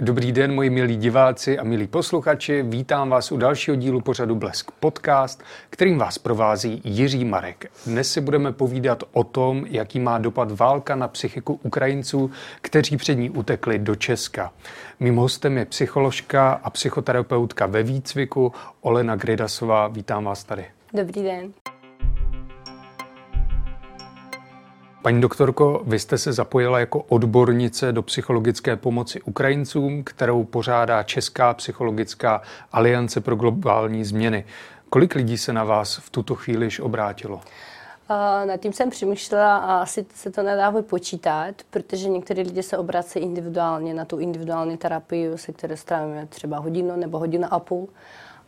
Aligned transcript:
Dobrý 0.00 0.32
den, 0.32 0.54
moji 0.54 0.70
milí 0.70 0.96
diváci 0.96 1.58
a 1.58 1.64
milí 1.64 1.86
posluchači. 1.86 2.62
Vítám 2.62 3.10
vás 3.10 3.32
u 3.32 3.36
dalšího 3.36 3.76
dílu 3.76 4.00
pořadu 4.00 4.34
Blesk 4.34 4.70
Podcast, 4.70 5.42
kterým 5.70 5.98
vás 5.98 6.18
provází 6.18 6.82
Jiří 6.84 7.24
Marek. 7.24 7.70
Dnes 7.86 8.12
si 8.12 8.20
budeme 8.20 8.52
povídat 8.52 9.04
o 9.12 9.24
tom, 9.24 9.64
jaký 9.68 10.00
má 10.00 10.18
dopad 10.18 10.58
válka 10.58 10.96
na 10.96 11.08
psychiku 11.08 11.60
Ukrajinců, 11.62 12.30
kteří 12.60 12.96
před 12.96 13.14
ní 13.14 13.30
utekli 13.30 13.78
do 13.78 13.94
Česka. 13.94 14.52
Mým 15.00 15.16
hostem 15.16 15.58
je 15.58 15.64
psycholožka 15.64 16.52
a 16.52 16.70
psychoterapeutka 16.70 17.66
ve 17.66 17.82
výcviku 17.82 18.52
Olena 18.80 19.16
Gridasová. 19.16 19.88
Vítám 19.88 20.24
vás 20.24 20.44
tady. 20.44 20.64
Dobrý 20.94 21.22
den. 21.22 21.52
Paní 25.08 25.20
doktorko, 25.20 25.82
vy 25.86 25.98
jste 25.98 26.18
se 26.18 26.32
zapojila 26.32 26.80
jako 26.80 27.02
odbornice 27.02 27.92
do 27.92 28.02
psychologické 28.02 28.76
pomoci 28.76 29.20
Ukrajincům, 29.20 30.04
kterou 30.04 30.44
pořádá 30.44 31.02
Česká 31.02 31.54
psychologická 31.54 32.42
aliance 32.72 33.20
pro 33.20 33.36
globální 33.36 34.04
změny. 34.04 34.44
Kolik 34.90 35.14
lidí 35.14 35.38
se 35.38 35.52
na 35.52 35.64
vás 35.64 35.96
v 35.96 36.10
tuto 36.10 36.34
chvíli 36.34 36.66
již 36.66 36.80
obrátilo? 36.80 37.40
Na 38.44 38.56
tím 38.56 38.72
jsem 38.72 38.90
přemýšlela 38.90 39.56
a 39.56 39.82
asi 39.82 40.06
se 40.14 40.30
to 40.30 40.42
nedá 40.42 40.70
vypočítat, 40.70 41.54
protože 41.70 42.08
někteří 42.08 42.42
lidé 42.42 42.62
se 42.62 42.78
obrací 42.78 43.18
individuálně 43.18 43.94
na 43.94 44.04
tu 44.04 44.18
individuální 44.18 44.76
terapii, 44.76 45.38
se 45.38 45.52
které 45.52 45.76
strávíme 45.76 46.26
třeba 46.26 46.58
hodinu 46.58 46.96
nebo 46.96 47.18
hodinu 47.18 47.48
a 47.50 47.58
půl. 47.58 47.88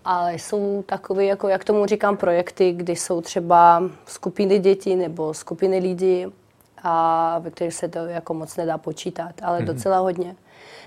Ale 0.05 0.35
jsou 0.35 0.85
takové, 0.87 1.25
jako 1.25 1.49
jak 1.49 1.65
tomu 1.65 1.87
říkám, 1.87 2.17
projekty, 2.17 2.73
kdy 2.73 2.97
jsou 2.97 3.21
třeba 3.21 3.83
skupiny 4.07 4.59
dětí 4.59 4.97
nebo 4.97 5.35
skupiny 5.35 5.79
lidí 5.79 6.27
a 6.83 7.39
ve 7.39 7.51
kterých 7.51 7.75
se 7.75 7.89
to 7.89 7.99
jako 7.99 8.35
moc 8.35 8.57
nedá 8.57 8.79
počítat, 8.79 9.33
ale 9.43 9.59
mm-hmm. 9.59 9.65
docela 9.65 9.99
hodně. 9.99 10.37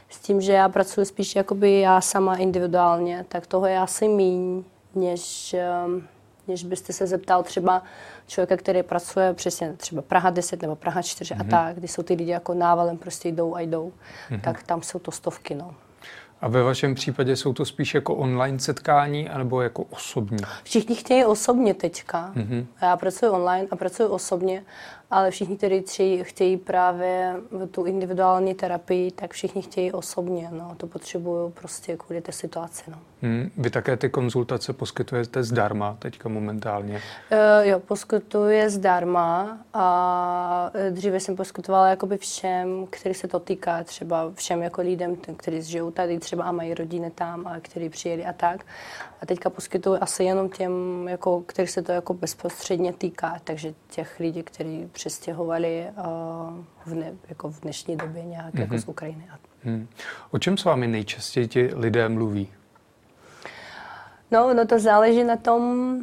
S 0.10 0.20
tím, 0.20 0.42
že 0.42 0.54
já 0.54 0.70
pracuji 0.70 1.06
spíš 1.06 1.36
jakoby 1.36 1.80
já 1.80 2.02
sama 2.02 2.36
individuálně, 2.36 3.26
tak 3.28 3.48
toho 3.48 3.66
je 3.66 3.80
asi 3.80 4.08
míň, 4.08 4.64
než, 4.96 5.54
ehm, 5.54 6.08
než 6.48 6.64
byste 6.64 6.94
se 6.94 7.08
zeptal 7.08 7.44
třeba 7.44 7.84
člověka, 8.28 8.58
který 8.58 8.84
pracuje 8.84 9.34
přesně 9.34 9.74
třeba 9.74 10.02
Praha 10.02 10.30
10 10.30 10.62
nebo 10.62 10.76
Praha 10.76 11.02
4 11.02 11.34
mm-hmm. 11.34 11.40
a 11.40 11.44
mhm. 11.44 11.52
tak, 11.52 11.76
kdy 11.76 11.88
jsou 11.88 12.04
ty 12.04 12.14
lidi 12.14 12.32
jako 12.32 12.54
návalem 12.54 12.98
prostě 12.98 13.30
jdou 13.30 13.56
a 13.56 13.62
jdou, 13.62 13.94
mm-hmm. 14.30 14.42
tak 14.42 14.64
tam 14.64 14.82
jsou 14.82 15.00
to 15.00 15.12
stovky, 15.12 15.56
no. 15.56 15.76
A 16.44 16.48
ve 16.48 16.64
vašem 16.64 16.96
případě 16.96 17.36
jsou 17.36 17.54
to 17.54 17.66
spíš 17.66 17.94
jako 17.94 18.16
online 18.16 18.60
setkání 18.60 19.30
anebo 19.30 19.62
jako 19.62 19.84
osobní? 19.84 20.38
Všichni 20.64 20.96
chtějí 20.96 21.26
osobně 21.26 21.74
teďka. 21.74 22.32
Mm-hmm. 22.36 22.66
Já 22.82 22.98
pracuji 22.98 23.30
online 23.30 23.68
a 23.72 23.76
pracuji 23.76 24.10
osobně 24.10 24.64
ale 25.14 25.32
všichni, 25.32 25.58
kteří 25.58 25.82
chtějí, 25.82 26.24
chtějí 26.24 26.58
právě 26.58 27.36
tu 27.72 27.84
individuální 27.84 28.54
terapii, 28.54 29.12
tak 29.12 29.32
všichni 29.32 29.62
chtějí 29.62 29.92
osobně. 29.92 30.50
No. 30.52 30.76
To 30.78 30.88
potřebují 30.88 31.52
prostě 31.52 31.98
kvůli 31.98 32.22
té 32.22 32.32
situaci. 32.32 32.84
No. 32.88 32.98
Hmm, 33.22 33.52
vy 33.58 33.70
také 33.70 33.98
ty 33.98 34.10
konzultace 34.10 34.74
poskytujete 34.74 35.44
zdarma 35.44 35.96
teďka 36.00 36.30
momentálně? 36.30 37.02
Uh, 37.32 37.68
jo, 37.68 37.80
poskytuji 37.80 38.70
zdarma 38.70 39.58
a 39.74 40.72
dříve 40.90 41.20
jsem 41.20 41.36
poskytovala 41.36 41.88
jakoby 41.88 42.18
všem, 42.18 42.88
který 42.90 43.16
se 43.16 43.28
to 43.28 43.40
týká, 43.40 43.84
třeba 43.84 44.32
všem 44.36 44.62
jako 44.62 44.82
lidem, 44.82 45.16
kteří 45.38 45.62
žijou 45.62 45.92
tady 45.92 46.20
třeba 46.20 46.33
a 46.42 46.52
mají 46.52 46.74
rodiny 46.74 47.12
tam 47.12 47.48
a 47.48 47.60
kteří 47.60 47.90
přijeli 47.90 48.26
a 48.26 48.34
tak. 48.34 48.66
A 49.22 49.26
teďka 49.26 49.50
poskytuji 49.50 50.00
asi 50.00 50.24
jenom 50.24 50.50
těm, 50.50 51.06
jako, 51.08 51.42
který 51.42 51.68
se 51.68 51.82
to 51.82 51.92
jako 51.92 52.14
bezprostředně 52.14 52.94
týká, 52.94 53.40
takže 53.44 53.74
těch 53.90 54.20
lidí, 54.20 54.44
kteří 54.44 54.90
přestěhovali 54.92 55.88
uh, 55.98 56.04
v, 56.86 56.96
ne, 56.96 57.14
jako 57.30 57.50
v 57.50 57.62
dnešní 57.62 57.96
době 57.98 58.24
nějak 58.24 58.54
mm-hmm. 58.54 58.62
jako 58.62 58.78
z 58.78 58.88
Ukrajiny. 58.88 59.28
Hmm. 59.64 59.88
O 60.32 60.40
čem 60.40 60.58
s 60.58 60.64
vámi 60.64 60.88
nejčastěji 60.88 61.48
ti 61.48 61.72
lidé 61.76 62.10
mluví? 62.10 62.54
No, 64.32 64.54
no 64.54 64.68
to 64.68 64.80
záleží 64.80 65.24
na 65.24 65.38
tom 65.38 65.96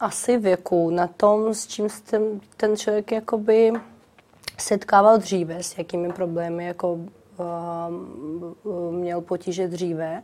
asi 0.00 0.38
věku, 0.38 0.90
na 0.90 1.06
tom, 1.06 1.54
s 1.54 1.66
čím 1.66 1.88
ten, 2.10 2.22
ten 2.56 2.76
člověk 2.76 3.12
jakoby 3.12 3.72
setkával 4.58 5.18
dříve, 5.18 5.62
s 5.62 5.78
jakými 5.78 6.12
problémy 6.12 6.66
jako 6.66 6.98
měl 8.90 9.20
potíže 9.20 9.68
dříve. 9.68 10.22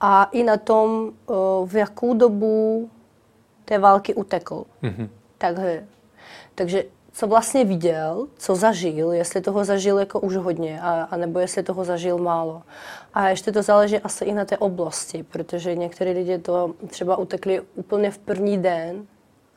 A 0.00 0.24
i 0.24 0.42
na 0.42 0.56
tom, 0.56 1.12
uh, 1.26 1.68
v 1.68 1.74
jakou 1.74 2.14
dobu 2.14 2.90
té 3.64 3.78
války 3.78 4.14
utekl. 4.14 4.64
Mm-hmm. 4.82 5.08
Takže, 5.38 5.86
takže 6.54 6.84
co 7.12 7.26
vlastně 7.26 7.64
viděl, 7.64 8.26
co 8.38 8.56
zažil, 8.56 9.12
jestli 9.12 9.40
toho 9.40 9.64
zažil 9.64 9.98
jako 9.98 10.20
už 10.20 10.36
hodně, 10.36 10.80
a, 10.80 11.08
a 11.10 11.16
nebo 11.16 11.38
jestli 11.38 11.62
toho 11.62 11.84
zažil 11.84 12.18
málo. 12.18 12.62
A 13.14 13.28
ještě 13.28 13.52
to 13.52 13.62
záleží 13.62 13.98
asi 13.98 14.24
i 14.24 14.34
na 14.34 14.44
té 14.44 14.58
oblasti, 14.58 15.22
protože 15.22 15.74
některé 15.74 16.10
lidi 16.10 16.38
to 16.38 16.74
třeba 16.88 17.16
utekli 17.16 17.62
úplně 17.74 18.10
v 18.10 18.18
první 18.18 18.58
den 18.58 19.06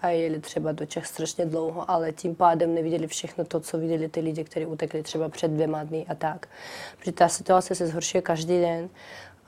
a 0.01 0.09
jeli 0.09 0.39
třeba 0.39 0.71
do 0.71 0.85
Čech 0.85 1.07
strašně 1.07 1.45
dlouho, 1.45 1.91
ale 1.91 2.11
tím 2.11 2.35
pádem 2.35 2.75
neviděli 2.75 3.07
všechno 3.07 3.45
to, 3.45 3.59
co 3.59 3.77
viděli 3.77 4.09
ty 4.09 4.19
lidi, 4.19 4.43
kteří 4.43 4.65
utekli 4.65 5.03
třeba 5.03 5.29
před 5.29 5.51
dvěma 5.51 5.83
dny 5.83 6.05
a 6.09 6.15
tak. 6.15 6.47
Protože 6.99 7.11
ta 7.11 7.27
situace 7.27 7.75
se 7.75 7.87
zhoršuje 7.87 8.21
každý 8.21 8.59
den 8.59 8.89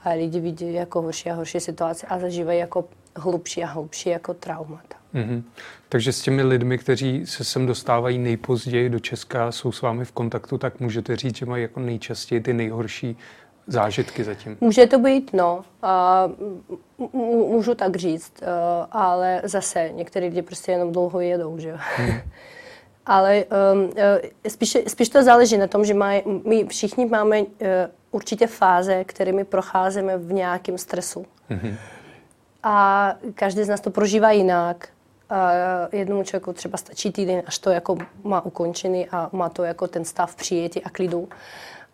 a 0.04 0.10
lidi 0.10 0.40
vidí 0.40 0.72
jako 0.72 1.02
horší 1.02 1.30
a 1.30 1.34
horší 1.34 1.60
situace 1.60 2.06
a 2.06 2.18
zažívají 2.18 2.58
jako 2.58 2.84
hlubší 3.16 3.64
a 3.64 3.66
hlubší 3.66 4.08
jako 4.08 4.34
traumata. 4.34 4.96
Mm-hmm. 5.14 5.42
Takže 5.88 6.12
s 6.12 6.22
těmi 6.22 6.42
lidmi, 6.42 6.78
kteří 6.78 7.26
se 7.26 7.44
sem 7.44 7.66
dostávají 7.66 8.18
nejpozději 8.18 8.88
do 8.88 8.98
Česka, 8.98 9.52
jsou 9.52 9.72
s 9.72 9.82
vámi 9.82 10.04
v 10.04 10.12
kontaktu, 10.12 10.58
tak 10.58 10.80
můžete 10.80 11.16
říct, 11.16 11.36
že 11.36 11.46
mají 11.46 11.62
jako 11.62 11.80
nejčastěji 11.80 12.40
ty 12.40 12.52
nejhorší 12.52 13.16
zážitky 13.66 14.24
zatím? 14.24 14.56
Může 14.60 14.86
to 14.86 14.98
být, 14.98 15.32
no. 15.32 15.64
Uh, 16.98 17.12
můžu 17.50 17.74
tak 17.74 17.96
říct, 17.96 18.32
uh, 18.42 18.48
ale 18.90 19.40
zase 19.44 19.90
některé 19.94 20.26
lidi 20.26 20.42
prostě 20.42 20.72
jenom 20.72 20.92
dlouho 20.92 21.20
jedou, 21.20 21.58
že 21.58 21.68
jo. 21.68 21.76
Hmm. 21.96 22.20
ale 23.06 23.44
um, 23.44 23.84
uh, 23.84 23.90
spíš, 24.48 24.78
spíš 24.86 25.08
to 25.08 25.22
záleží 25.22 25.56
na 25.58 25.66
tom, 25.66 25.84
že 25.84 25.94
maj, 25.94 26.22
my 26.46 26.64
všichni 26.64 27.06
máme 27.06 27.40
uh, 27.40 27.46
určitě 28.10 28.46
fáze, 28.46 29.04
kterými 29.04 29.44
procházíme 29.44 30.18
v 30.18 30.32
nějakém 30.32 30.78
stresu. 30.78 31.26
Hmm. 31.48 31.76
A 32.62 33.14
každý 33.34 33.64
z 33.64 33.68
nás 33.68 33.80
to 33.80 33.90
prožívá 33.90 34.30
jinak. 34.30 34.88
A 35.30 35.50
jednomu 35.92 36.22
člověku 36.22 36.52
třeba 36.52 36.78
stačí 36.78 37.12
týden, 37.12 37.42
až 37.46 37.58
to 37.58 37.70
jako 37.70 37.98
má 38.24 38.44
ukončený 38.44 39.08
a 39.08 39.28
má 39.32 39.48
to 39.48 39.64
jako 39.64 39.88
ten 39.88 40.04
stav 40.04 40.36
přijetí 40.36 40.84
a 40.84 40.90
klidu. 40.90 41.28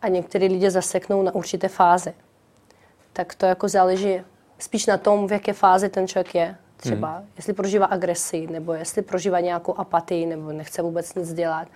A 0.03 0.09
některý 0.09 0.49
lidé 0.49 0.71
zaseknou 0.71 1.23
na 1.23 1.35
určité 1.35 1.69
fáze. 1.69 2.13
Tak 3.13 3.35
to 3.35 3.47
jako 3.47 3.69
záleží 3.69 4.21
spíš 4.59 4.87
na 4.87 4.99
tom, 4.99 5.27
v 5.27 5.33
jaké 5.33 5.53
fázi 5.53 5.89
ten 5.89 6.09
člověk 6.09 6.35
je. 6.35 6.57
Třeba, 6.77 7.17
hmm. 7.17 7.29
jestli 7.37 7.53
prožívá 7.53 7.87
agresi, 7.87 8.47
nebo 8.47 8.73
jestli 8.73 9.03
prožívá 9.03 9.41
nějakou 9.41 9.79
apatii, 9.79 10.27
nebo 10.27 10.53
nechce 10.53 10.83
vůbec 10.83 11.15
nic 11.15 11.33
dělat, 11.33 11.69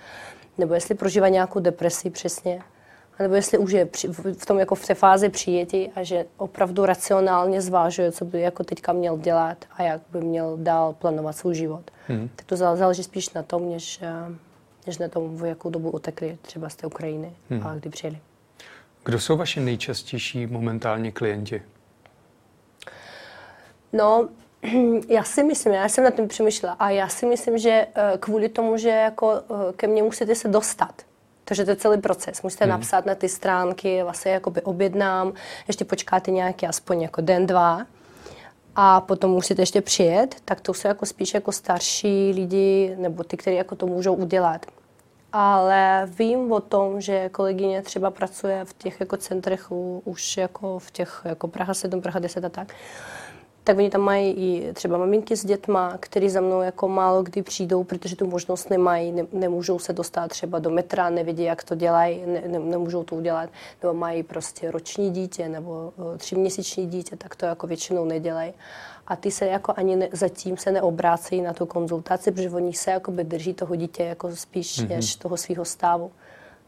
nebo 0.58 0.74
jestli 0.74 0.94
prožívá 0.94 1.28
nějakou 1.28 1.60
depresi 1.60 2.10
přesně 2.10 2.62
nebo 3.18 3.34
jestli 3.34 3.58
už 3.58 3.72
je 3.72 3.88
v 4.32 4.46
tom 4.46 4.58
jako 4.58 4.74
v 4.74 4.86
té 4.86 4.94
fázi 4.94 5.28
přijetí 5.28 5.90
a 5.94 6.02
že 6.02 6.24
opravdu 6.36 6.86
racionálně 6.86 7.60
zvážuje, 7.60 8.12
co 8.12 8.24
by 8.24 8.40
jako 8.40 8.64
teďka 8.64 8.92
měl 8.92 9.18
dělat 9.18 9.64
a 9.76 9.82
jak 9.82 10.00
by 10.12 10.20
měl 10.20 10.56
dál 10.56 10.92
plánovat 10.92 11.36
svůj 11.36 11.54
život. 11.54 11.90
Hmm. 12.08 12.28
Tak 12.36 12.46
to 12.46 12.56
záleží 12.56 13.02
spíš 13.02 13.32
na 13.32 13.42
tom, 13.42 13.70
než, 13.70 14.00
eh, 14.02 14.34
než 14.86 14.98
na 14.98 15.08
tom, 15.08 15.36
v 15.36 15.44
jakou 15.44 15.70
dobu 15.70 15.90
utekli 15.90 16.38
třeba 16.42 16.68
z 16.68 16.76
té 16.76 16.86
Ukrajiny 16.86 17.32
hmm. 17.50 17.66
a 17.66 17.74
kdy 17.74 17.90
přijeli. 17.90 18.18
Kdo 19.04 19.20
jsou 19.20 19.36
vaši 19.36 19.60
nejčastější 19.60 20.46
momentálně 20.46 21.12
klienti? 21.12 21.62
No, 23.92 24.28
já 25.08 25.24
si 25.24 25.42
myslím, 25.44 25.74
já 25.74 25.88
jsem 25.88 26.04
na 26.04 26.10
tím 26.10 26.28
přemýšlela 26.28 26.76
a 26.78 26.90
já 26.90 27.08
si 27.08 27.26
myslím, 27.26 27.58
že 27.58 27.86
eh, 27.94 28.18
kvůli 28.20 28.48
tomu, 28.48 28.76
že 28.76 28.88
jako 28.88 29.32
eh, 29.32 29.72
ke 29.72 29.86
mně 29.86 30.02
musíte 30.02 30.34
se 30.34 30.48
dostat, 30.48 31.02
takže 31.44 31.64
to 31.64 31.70
je 31.70 31.76
celý 31.76 32.00
proces. 32.00 32.42
Musíte 32.42 32.64
hmm. 32.64 32.70
napsat 32.70 33.06
na 33.06 33.14
ty 33.14 33.28
stránky, 33.28 34.02
vlastně 34.02 34.32
jakoby 34.32 34.62
objednám, 34.62 35.32
ještě 35.68 35.84
počkáte 35.84 36.30
nějaký 36.30 36.66
aspoň 36.66 37.02
jako 37.02 37.20
den, 37.20 37.46
dva 37.46 37.86
a 38.76 39.00
potom 39.00 39.30
musíte 39.30 39.62
ještě 39.62 39.80
přijet, 39.80 40.36
tak 40.44 40.60
to 40.60 40.74
jsou 40.74 40.88
jako 40.88 41.06
spíš 41.06 41.34
jako 41.34 41.52
starší 41.52 42.32
lidi 42.34 42.96
nebo 42.98 43.24
ty, 43.24 43.36
kteří 43.36 43.56
jako 43.56 43.76
to 43.76 43.86
můžou 43.86 44.14
udělat. 44.14 44.66
Ale 45.32 46.08
vím 46.18 46.52
o 46.52 46.60
tom, 46.60 47.00
že 47.00 47.28
kolegyně 47.28 47.82
třeba 47.82 48.10
pracuje 48.10 48.64
v 48.64 48.72
těch 48.72 49.00
jako 49.00 49.16
centrech 49.16 49.72
už 50.04 50.36
jako 50.36 50.78
v 50.78 50.90
těch 50.90 51.22
jako 51.24 51.48
Praha 51.48 51.74
7, 51.74 52.02
Praha 52.02 52.18
10 52.18 52.44
a 52.44 52.48
tak 52.48 52.74
tak 53.64 53.76
oni 53.76 53.90
tam 53.90 54.00
mají 54.00 54.30
i 54.30 54.72
třeba 54.72 54.98
maminky 54.98 55.36
s 55.36 55.44
dětma, 55.44 55.96
který 56.00 56.30
za 56.30 56.40
mnou 56.40 56.62
jako 56.62 56.88
málo 56.88 57.22
kdy 57.22 57.42
přijdou, 57.42 57.84
protože 57.84 58.16
tu 58.16 58.26
možnost 58.26 58.70
nemají, 58.70 59.12
ne, 59.12 59.26
nemůžou 59.32 59.78
se 59.78 59.92
dostat 59.92 60.28
třeba 60.28 60.58
do 60.58 60.70
metra, 60.70 61.10
nevidí, 61.10 61.42
jak 61.42 61.64
to 61.64 61.74
dělají, 61.74 62.22
ne, 62.26 62.42
ne, 62.46 62.58
nemůžou 62.58 63.04
to 63.04 63.16
udělat, 63.16 63.50
nebo 63.82 63.94
mají 63.94 64.22
prostě 64.22 64.70
roční 64.70 65.10
dítě 65.10 65.48
nebo 65.48 65.92
uh, 65.96 66.16
tříměsíční 66.16 66.86
dítě, 66.86 67.16
tak 67.16 67.36
to 67.36 67.46
jako 67.46 67.66
většinou 67.66 68.04
nedělají. 68.04 68.52
A 69.06 69.16
ty 69.16 69.30
se 69.30 69.46
jako 69.46 69.74
ani 69.76 69.96
ne, 69.96 70.08
zatím 70.12 70.56
se 70.56 70.72
neobrácejí 70.72 71.42
na 71.42 71.52
tu 71.52 71.66
konzultaci, 71.66 72.32
protože 72.32 72.50
oni 72.50 72.72
se 72.72 72.90
jako 72.90 73.10
by 73.10 73.24
drží 73.24 73.54
toho 73.54 73.76
dítě 73.76 74.02
jako 74.02 74.36
spíš 74.36 74.78
mm-hmm. 74.78 74.88
než 74.88 75.16
toho 75.16 75.36
svého 75.36 75.64
stavu. 75.64 76.10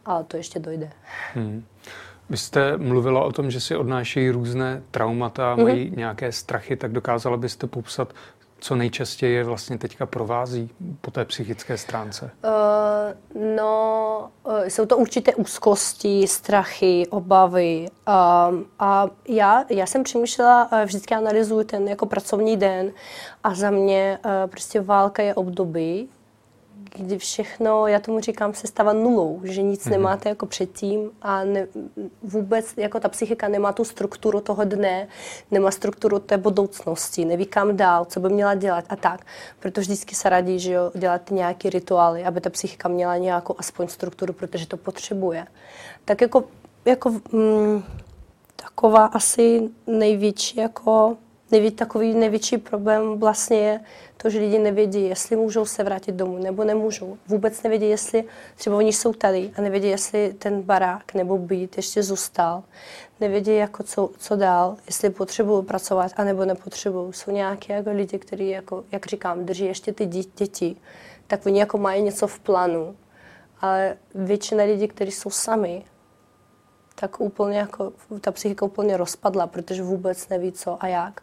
Ale 0.05 0.25
to 0.25 0.37
ještě 0.37 0.59
dojde. 0.59 0.91
Mm-hmm. 1.35 1.63
Vy 2.31 2.37
jste 2.37 2.77
mluvila 2.77 3.25
o 3.25 3.33
tom, 3.33 3.51
že 3.51 3.61
si 3.61 3.77
odnášejí 3.77 4.31
různé 4.31 4.83
traumata, 4.91 5.57
mm-hmm. 5.57 5.63
mají 5.63 5.93
nějaké 5.97 6.33
strachy, 6.33 6.77
tak 6.77 6.93
dokázala 6.93 7.37
byste 7.37 7.67
popsat, 7.67 8.13
co 8.65 8.77
nejčastěji 8.77 9.35
je 9.35 9.45
vlastně 9.45 9.79
teďka 9.79 10.07
provází 10.07 10.71
po 11.01 11.11
té 11.11 11.25
psychické 11.25 11.79
stránce? 11.79 12.31
Uh, 12.45 13.43
no, 13.57 14.31
uh, 14.45 14.65
jsou 14.65 14.87
to 14.87 14.97
určité 14.97 15.35
úzkosti, 15.35 16.27
strachy, 16.27 17.07
obavy. 17.11 17.87
Uh, 18.09 18.15
a 18.79 19.07
já, 19.29 19.65
já 19.71 19.87
jsem 19.87 20.03
přemýšlela, 20.03 20.73
uh, 20.73 20.79
vždycky 20.85 21.15
analyzuji 21.15 21.65
ten 21.65 21.89
jako 21.89 22.07
pracovní 22.07 22.57
den 22.57 22.93
a 23.45 23.55
za 23.55 23.71
mě 23.71 24.19
uh, 24.25 24.51
prostě 24.51 24.81
válka 24.81 25.23
je 25.23 25.35
období, 25.35 26.09
kdy 26.99 27.19
všechno, 27.19 27.87
já 27.87 28.01
tomu 28.01 28.21
říkám, 28.21 28.55
se 28.55 28.67
stává 28.67 28.93
nulou, 28.93 29.41
že 29.45 29.63
nic 29.63 29.87
mm-hmm. 29.87 29.91
nemáte 29.91 30.29
jako 30.29 30.47
předtím 30.47 31.11
a 31.23 31.45
ne, 31.45 31.67
vůbec 32.23 32.75
jako 32.77 33.01
ta 33.01 33.09
psychika 33.09 33.49
nemá 33.49 33.73
tu 33.73 33.85
strukturu 33.85 34.41
toho 34.41 34.65
dne, 34.65 35.09
nemá 35.51 35.71
strukturu 35.71 36.19
té 36.19 36.37
budoucnosti, 36.37 37.25
neví 37.25 37.47
kam 37.47 37.77
dál, 37.77 38.05
co 38.05 38.21
by 38.21 38.29
měla 38.29 38.55
dělat 38.55 38.85
a 38.89 38.97
tak. 38.97 39.27
Proto 39.61 39.81
vždycky 39.81 40.15
se 40.15 40.29
radí, 40.29 40.59
že 40.59 40.73
jo, 40.73 40.91
dělat 40.95 41.31
nějaké 41.31 41.71
rituály, 41.71 42.25
aby 42.25 42.41
ta 42.41 42.51
psychika 42.51 42.89
měla 42.89 43.17
nějakou 43.17 43.55
aspoň 43.59 43.89
strukturu, 43.89 44.33
protože 44.33 44.67
to 44.67 44.77
potřebuje. 44.77 45.47
Tak 46.05 46.21
jako, 46.21 46.45
jako 46.85 47.11
mm, 47.33 47.83
taková 48.57 49.05
asi 49.05 49.71
největší 49.87 50.61
jako 50.61 51.17
největší, 51.55 51.77
takový 51.77 52.15
největší 52.15 52.59
problém 52.59 53.19
vlastně 53.19 53.59
je 53.59 53.81
to, 54.17 54.31
že 54.31 54.39
lidi 54.39 54.59
nevědí, 54.59 55.05
jestli 55.05 55.37
můžou 55.37 55.65
se 55.65 55.85
vrátit 55.85 56.15
domů 56.15 56.39
nebo 56.39 56.65
nemůžou. 56.65 57.17
Vůbec 57.29 57.63
nevědí, 57.63 57.89
jestli 57.89 58.25
třeba 58.57 58.77
oni 58.77 58.93
jsou 58.93 59.13
tady 59.13 59.51
a 59.57 59.61
nevědí, 59.61 59.89
jestli 59.89 60.35
ten 60.39 60.63
barák 60.63 61.15
nebo 61.15 61.39
byt 61.39 61.77
ještě 61.77 62.03
zůstal. 62.03 62.63
Nevědí, 63.21 63.57
jako 63.57 63.83
co, 63.83 64.11
co 64.19 64.37
dál, 64.37 64.77
jestli 64.87 65.11
potřebují 65.11 65.65
pracovat 65.65 66.13
a 66.17 66.25
nebo 66.25 66.45
nepotřebují. 66.45 67.13
Jsou 67.13 67.31
nějaké 67.31 67.73
jako 67.73 67.91
lidi, 67.91 68.19
kteří, 68.19 68.49
jako, 68.49 68.85
jak 68.93 69.07
říkám, 69.07 69.45
drží 69.45 69.65
ještě 69.65 69.93
ty 69.93 70.07
děti, 70.07 70.77
tak 71.27 71.47
oni 71.47 71.61
jako 71.61 71.79
mají 71.79 72.03
něco 72.03 72.27
v 72.27 72.41
plánu. 72.41 72.97
Ale 73.61 73.97
většina 74.15 74.65
lidí, 74.65 74.89
kteří 74.89 75.13
jsou 75.13 75.31
sami, 75.31 75.85
tak 76.95 77.21
úplně 77.21 77.59
jako 77.59 77.93
ta 78.21 78.33
psychika 78.33 78.67
úplně 78.67 78.97
rozpadla, 78.97 79.47
protože 79.47 79.83
vůbec 79.83 80.29
neví 80.29 80.53
co 80.53 80.85
a 80.85 80.87
jak 80.87 81.23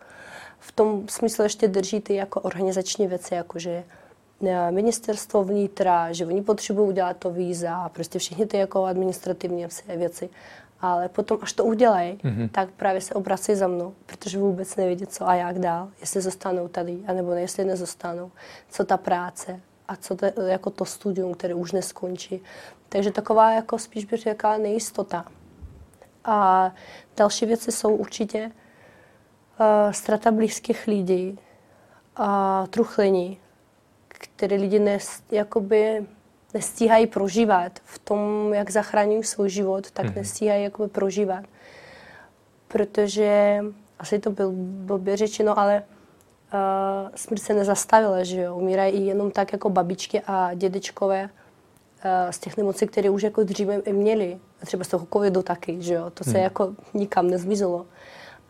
v 0.60 0.72
tom 0.72 1.08
smyslu 1.08 1.44
ještě 1.44 1.68
drží 1.68 2.00
ty 2.00 2.16
jako 2.16 2.42
organizační 2.42 3.08
věci, 3.08 3.34
jakože 3.34 3.84
eh, 4.48 4.72
ministerstvo 4.72 5.44
vnitra, 5.44 6.14
že 6.14 6.26
oni 6.26 6.42
potřebují 6.42 6.88
udělat 6.88 7.18
to 7.18 7.30
víza, 7.30 7.90
prostě 7.90 8.20
všechny 8.20 8.46
ty 8.46 8.58
jako 8.58 8.86
administrativní 8.86 9.66
věci. 9.96 10.30
Ale 10.82 11.10
potom, 11.10 11.38
až 11.42 11.54
to 11.54 11.66
udělají, 11.66 12.14
mm-hmm. 12.14 12.50
tak 12.50 12.70
právě 12.70 13.02
se 13.02 13.14
obrací 13.14 13.56
za 13.56 13.68
mnou, 13.68 13.94
protože 14.06 14.38
vůbec 14.38 14.76
nevědí, 14.76 15.08
co 15.08 15.28
a 15.28 15.36
jak 15.36 15.60
dál, 15.60 15.90
jestli 16.02 16.22
zůstanou 16.22 16.68
tady, 16.68 16.98
anebo 17.08 17.34
ne, 17.34 17.42
jestli 17.42 17.66
nezůstanou, 17.66 18.32
co 18.70 18.84
ta 18.84 18.98
práce 18.98 19.60
a 19.88 19.96
co 19.96 20.16
to, 20.16 20.26
jako 20.42 20.70
to 20.70 20.86
studium, 20.86 21.34
které 21.34 21.54
už 21.54 21.72
neskončí. 21.72 22.42
Takže 22.90 23.12
taková 23.12 23.52
jako 23.52 23.80
spíš 23.80 24.06
bych 24.06 24.22
řekla 24.22 24.58
nejistota. 24.58 25.26
A 26.26 26.72
další 27.18 27.46
věci 27.46 27.72
jsou 27.72 27.96
určitě 27.96 28.52
uh, 29.60 29.92
strata 29.92 30.32
blízkých 30.32 30.88
lidí 30.88 31.40
a 32.16 32.64
truchlení, 32.70 33.40
které 34.08 34.56
lidi 34.56 34.80
nes, 34.80 35.24
jakoby 35.32 36.06
nestíhají 36.54 37.08
prožívat 37.08 37.80
v 37.84 38.00
tom, 38.00 38.54
jak 38.54 38.70
zachraňují 38.70 39.24
svůj 39.24 39.50
život, 39.50 39.92
tak 39.92 40.06
mm-hmm. 40.06 40.16
nestíhají 40.16 40.64
jakoby 40.64 40.90
prožívat. 40.90 41.46
Protože, 42.68 43.60
asi 44.00 44.20
to 44.20 44.32
byl 44.32 44.52
blbě 44.56 45.18
řečeno, 45.18 45.60
ale 45.60 45.84
uh, 45.84 47.10
smrt 47.16 47.42
se 47.42 47.54
nezastavila, 47.54 48.24
že 48.24 48.42
jo. 48.42 48.56
Umírají 48.56 49.08
jenom 49.08 49.32
tak 49.32 49.54
jako 49.54 49.70
babičky 49.70 50.22
a 50.28 50.54
dědečkové 50.54 51.30
z 52.30 52.39
těch 52.39 52.57
nemocí, 52.57 52.88
které 52.88 53.09
už 53.09 53.24
jako 53.24 53.44
dříve 53.44 53.81
měli. 53.92 54.39
A 54.62 54.65
třeba 54.65 54.83
z 54.83 54.88
toho 54.88 55.07
covidu 55.13 55.42
taky, 55.42 55.81
že 55.81 55.94
jo. 55.94 56.09
To 56.09 56.24
se 56.24 56.38
mm. 56.38 56.44
jako 56.44 56.74
nikam 56.94 57.30
nezmizelo 57.30 57.86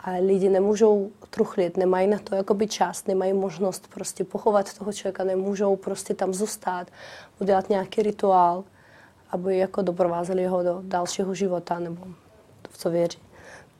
a 0.04 0.10
lidi 0.10 0.48
nemůžou 0.48 1.10
truchlit, 1.30 1.76
nemají 1.76 2.06
na 2.06 2.18
to 2.18 2.34
jakoby 2.34 2.66
čas, 2.66 3.06
nemají 3.06 3.32
možnost 3.32 3.88
prostě 3.94 4.24
pochovat 4.24 4.78
toho 4.78 4.92
člověka, 4.92 5.24
nemůžou 5.24 5.76
prostě 5.76 6.14
tam 6.14 6.34
zůstat, 6.34 6.86
udělat 7.40 7.68
nějaký 7.68 8.02
rituál, 8.02 8.64
aby 9.30 9.58
jako 9.58 9.82
doprovázeli 9.82 10.46
ho 10.46 10.62
do 10.62 10.80
dalšího 10.82 11.34
života 11.34 11.78
nebo 11.78 12.02
v 12.70 12.78
co 12.78 12.90
věří. 12.90 13.18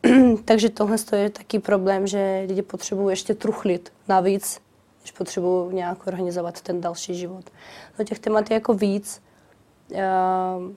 Takže 0.44 0.68
tohle 0.68 0.96
je 1.16 1.30
taký 1.30 1.58
problém, 1.58 2.06
že 2.06 2.44
lidi 2.48 2.62
potřebují 2.62 3.12
ještě 3.12 3.34
truchlit 3.34 3.92
navíc, 4.08 4.60
když 5.00 5.12
potřebují 5.12 5.74
nějak 5.74 6.06
organizovat 6.06 6.60
ten 6.60 6.80
další 6.80 7.14
život. 7.14 7.44
No 7.98 8.04
těch 8.04 8.18
témat 8.18 8.50
je 8.50 8.54
jako 8.54 8.74
víc. 8.74 9.20
Uh, 9.92 10.72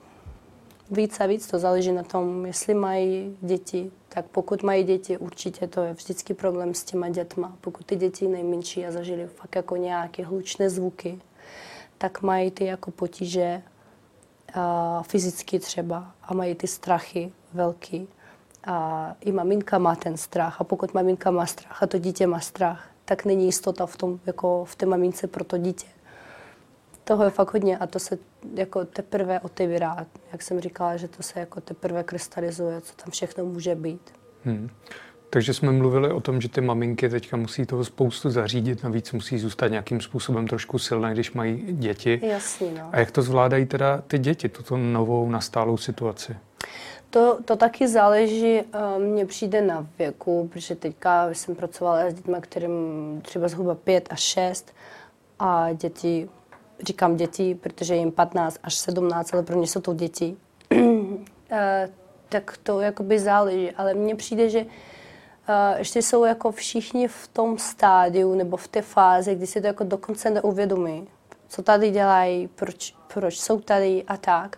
víc 0.90 1.20
a 1.20 1.26
víc 1.26 1.46
to 1.46 1.58
záleží 1.58 1.92
na 1.92 2.02
tom, 2.02 2.46
jestli 2.46 2.74
mají 2.74 3.36
děti, 3.40 3.90
tak 4.08 4.26
pokud 4.26 4.62
mají 4.62 4.84
děti, 4.84 5.18
určitě 5.18 5.66
to 5.66 5.80
je 5.80 5.92
vždycky 5.92 6.34
problém 6.34 6.74
s 6.74 6.84
těma 6.84 7.08
dětma. 7.08 7.56
Pokud 7.60 7.86
ty 7.86 7.96
děti 7.96 8.28
nejmenší 8.28 8.86
a 8.86 8.90
zažili 8.90 9.26
fakt 9.26 9.56
jako 9.56 9.76
nějaké 9.76 10.24
hlučné 10.24 10.70
zvuky, 10.70 11.20
tak 11.98 12.22
mají 12.22 12.50
ty 12.50 12.64
jako 12.64 12.90
potíže 12.90 13.62
a 14.54 15.02
fyzicky 15.02 15.58
třeba 15.58 16.12
a 16.22 16.34
mají 16.34 16.54
ty 16.54 16.66
strachy 16.66 17.32
velký. 17.52 18.08
A 18.66 19.16
i 19.20 19.32
maminka 19.32 19.78
má 19.78 19.96
ten 19.96 20.16
strach 20.16 20.60
a 20.60 20.64
pokud 20.64 20.94
maminka 20.94 21.30
má 21.30 21.46
strach 21.46 21.82
a 21.82 21.86
to 21.86 21.98
dítě 21.98 22.26
má 22.26 22.40
strach, 22.40 22.88
tak 23.04 23.24
není 23.24 23.44
jistota 23.44 23.86
v 23.86 23.96
tom, 23.96 24.20
jako 24.26 24.64
v 24.64 24.76
té 24.76 24.86
mamince 24.86 25.26
pro 25.26 25.44
to 25.44 25.58
dítě. 25.58 25.86
Toho 27.08 27.24
je 27.24 27.30
fakt 27.30 27.52
hodně 27.52 27.78
a 27.78 27.86
to 27.86 27.98
se 27.98 28.18
jako 28.54 28.84
teprve 28.84 29.40
otevírá. 29.40 30.06
Jak 30.32 30.42
jsem 30.42 30.60
říkala, 30.60 30.96
že 30.96 31.08
to 31.08 31.22
se 31.22 31.40
jako 31.40 31.60
teprve 31.60 32.02
krystalizuje, 32.02 32.80
co 32.80 32.94
tam 32.96 33.10
všechno 33.10 33.44
může 33.44 33.74
být. 33.74 34.12
Hmm. 34.44 34.70
Takže 35.30 35.54
jsme 35.54 35.72
mluvili 35.72 36.12
o 36.12 36.20
tom, 36.20 36.40
že 36.40 36.48
ty 36.48 36.60
maminky 36.60 37.08
teďka 37.08 37.36
musí 37.36 37.66
toho 37.66 37.84
spoustu 37.84 38.30
zařídit, 38.30 38.82
navíc 38.82 39.12
musí 39.12 39.38
zůstat 39.38 39.68
nějakým 39.68 40.00
způsobem 40.00 40.48
trošku 40.48 40.78
silné, 40.78 41.12
když 41.12 41.32
mají 41.32 41.64
děti. 41.72 42.20
Jasně, 42.22 42.70
no. 42.70 42.88
A 42.92 42.98
jak 42.98 43.10
to 43.10 43.22
zvládají 43.22 43.66
teda 43.66 44.02
ty 44.06 44.18
děti, 44.18 44.48
tuto 44.48 44.76
novou 44.76 45.28
nastálou 45.30 45.76
situaci? 45.76 46.36
To, 47.10 47.38
to 47.44 47.56
taky 47.56 47.88
záleží, 47.88 48.60
eh, 48.60 48.64
mně 48.98 49.26
přijde 49.26 49.62
na 49.62 49.86
věku, 49.98 50.48
protože 50.52 50.74
teďka 50.74 51.28
jsem 51.28 51.54
pracovala 51.54 52.10
s 52.10 52.14
dětmi, 52.14 52.36
kterým 52.40 52.70
třeba 53.22 53.48
zhruba 53.48 53.74
5 53.74 54.08
až 54.10 54.20
6 54.20 54.74
a 55.38 55.72
děti 55.72 56.28
říkám 56.82 57.16
děti, 57.16 57.54
protože 57.54 57.96
jim 57.96 58.12
15 58.12 58.58
až 58.62 58.74
17, 58.74 59.34
ale 59.34 59.42
pro 59.42 59.60
ně 59.60 59.66
jsou 59.66 59.80
to 59.80 59.94
děti, 59.94 60.36
eh, 61.50 61.88
tak 62.28 62.56
to 62.62 62.80
jakoby 62.80 63.18
záleží. 63.18 63.70
Ale 63.70 63.94
mně 63.94 64.14
přijde, 64.14 64.50
že 64.50 64.60
uh, 64.60 64.68
ještě 65.78 66.02
jsou 66.02 66.24
jako 66.24 66.52
všichni 66.52 67.08
v 67.08 67.28
tom 67.32 67.58
stádiu 67.58 68.34
nebo 68.34 68.56
v 68.56 68.68
té 68.68 68.82
fázi, 68.82 69.34
kdy 69.34 69.46
si 69.46 69.60
to 69.60 69.66
jako 69.66 69.84
dokonce 69.84 70.30
neuvědomí, 70.30 71.08
co 71.48 71.62
tady 71.62 71.90
dělají, 71.90 72.48
proč, 72.48 72.94
proč 73.14 73.40
jsou 73.40 73.60
tady 73.60 74.04
a 74.08 74.16
tak. 74.16 74.56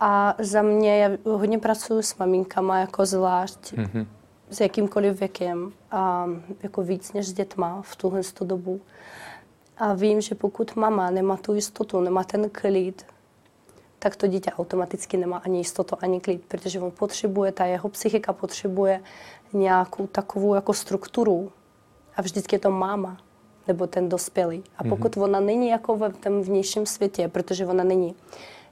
A 0.00 0.34
za 0.38 0.62
mě, 0.62 0.98
já 0.98 1.10
hodně 1.24 1.58
pracuji 1.58 2.02
s 2.02 2.16
maminkama 2.16 2.78
jako 2.78 3.06
zvlášť, 3.06 3.72
mm-hmm. 3.72 4.06
s 4.50 4.60
jakýmkoliv 4.60 5.20
věkem 5.20 5.72
a 5.90 6.26
jako 6.62 6.82
víc 6.82 7.12
než 7.12 7.26
s 7.26 7.32
dětma 7.32 7.82
v 7.82 7.96
tuhle 7.96 8.20
dobu. 8.40 8.80
A 9.78 9.94
vím, 9.94 10.20
že 10.20 10.34
pokud 10.34 10.76
mama 10.76 11.10
nemá 11.10 11.36
tu 11.36 11.54
jistotu, 11.54 12.00
nemá 12.00 12.24
ten 12.24 12.50
klid, 12.50 13.06
tak 13.98 14.16
to 14.16 14.26
dítě 14.26 14.50
automaticky 14.50 15.16
nemá 15.16 15.36
ani 15.36 15.58
jistotu, 15.58 15.96
ani 16.00 16.20
klid, 16.20 16.42
protože 16.48 16.80
on 16.80 16.90
potřebuje, 16.90 17.52
ta 17.52 17.64
jeho 17.64 17.88
psychika 17.88 18.32
potřebuje 18.32 19.00
nějakou 19.52 20.06
takovou 20.06 20.54
jako 20.54 20.74
strukturu. 20.74 21.52
A 22.16 22.22
vždycky 22.22 22.54
je 22.54 22.60
to 22.60 22.70
máma 22.70 23.16
nebo 23.68 23.86
ten 23.86 24.08
dospělý. 24.08 24.64
A 24.78 24.82
mhm. 24.82 24.90
pokud 24.90 25.16
mm-hmm. 25.16 25.22
ona 25.22 25.40
není 25.40 25.68
jako 25.68 25.96
v 25.96 26.08
tom 26.08 26.42
vnějším 26.42 26.86
světě, 26.86 27.28
protože 27.28 27.66
ona 27.66 27.84
není, 27.84 28.14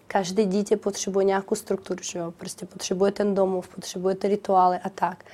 každé 0.07 0.45
dítě 0.45 0.77
potřebuje 0.77 1.25
nějakou 1.25 1.55
strukturu, 1.55 2.03
že 2.03 2.19
jo? 2.19 2.31
Prostě 2.31 2.67
potřebuje 2.67 3.13
ten 3.13 3.35
domov, 3.35 3.69
potřebuje 3.69 4.15
ty 4.15 4.29
rituály 4.29 4.79
a 4.85 4.89
tak. 4.89 5.25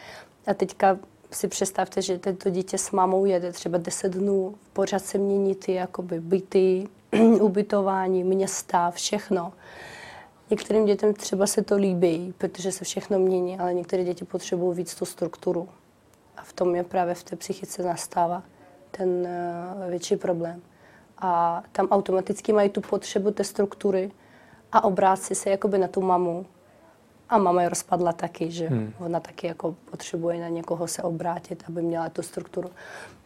A 0.47 0.55
teďka 0.55 0.99
si 1.33 1.49
představte, 1.49 2.03
že 2.03 2.19
tento 2.19 2.51
dítě 2.51 2.79
s 2.79 2.91
mámou 2.91 3.25
jede 3.25 3.53
třeba 3.53 3.79
10 3.79 4.13
dnů, 4.13 4.55
pořád 4.73 5.05
se 5.05 5.19
mění 5.19 5.55
ty 5.55 5.73
jakoby 5.73 6.21
byty, 6.21 6.89
ubytování, 7.41 8.25
města, 8.25 8.91
všechno. 8.91 9.53
Některým 10.51 10.85
dětem 10.85 11.15
třeba 11.15 11.47
se 11.47 11.63
to 11.63 11.77
líbí, 11.77 12.35
protože 12.39 12.73
se 12.73 12.85
všechno 12.85 13.19
mění, 13.19 13.59
ale 13.59 13.75
některé 13.75 14.05
děti 14.05 14.25
potřebují 14.25 14.77
víc 14.77 14.95
tu 14.95 15.05
strukturu. 15.05 15.69
A 16.37 16.43
v 16.43 16.53
tom 16.53 16.75
je 16.75 16.83
právě 16.83 17.15
v 17.15 17.25
té 17.25 17.37
psychice 17.37 17.83
nastává 17.83 18.43
ten 18.91 19.09
uh, 19.09 19.91
větší 19.91 20.17
problém. 20.17 20.63
A 21.19 21.63
tam 21.73 21.89
automaticky 21.89 22.53
mají 22.53 22.71
tu 22.71 22.81
potřebu 22.81 23.31
té 23.31 23.45
struktury 23.45 24.11
a 24.73 24.85
obrátí 24.85 25.35
se 25.35 25.51
jakoby 25.51 25.79
na 25.79 25.89
tu 25.89 26.01
mamu 26.01 26.47
A 27.31 27.39
mama 27.39 27.63
je 27.63 27.69
rozpadla 27.69 28.13
taky, 28.13 28.51
že 28.51 28.67
hmm. 28.67 28.93
ona 28.99 29.21
taky 29.21 29.47
jako 29.47 29.77
potřebuje 29.91 30.41
na 30.41 30.49
někoho 30.49 30.89
se 30.89 31.03
obrátit, 31.03 31.65
aby 31.69 31.83
měla 31.83 32.09
tu 32.09 32.23
strukturu. 32.23 32.71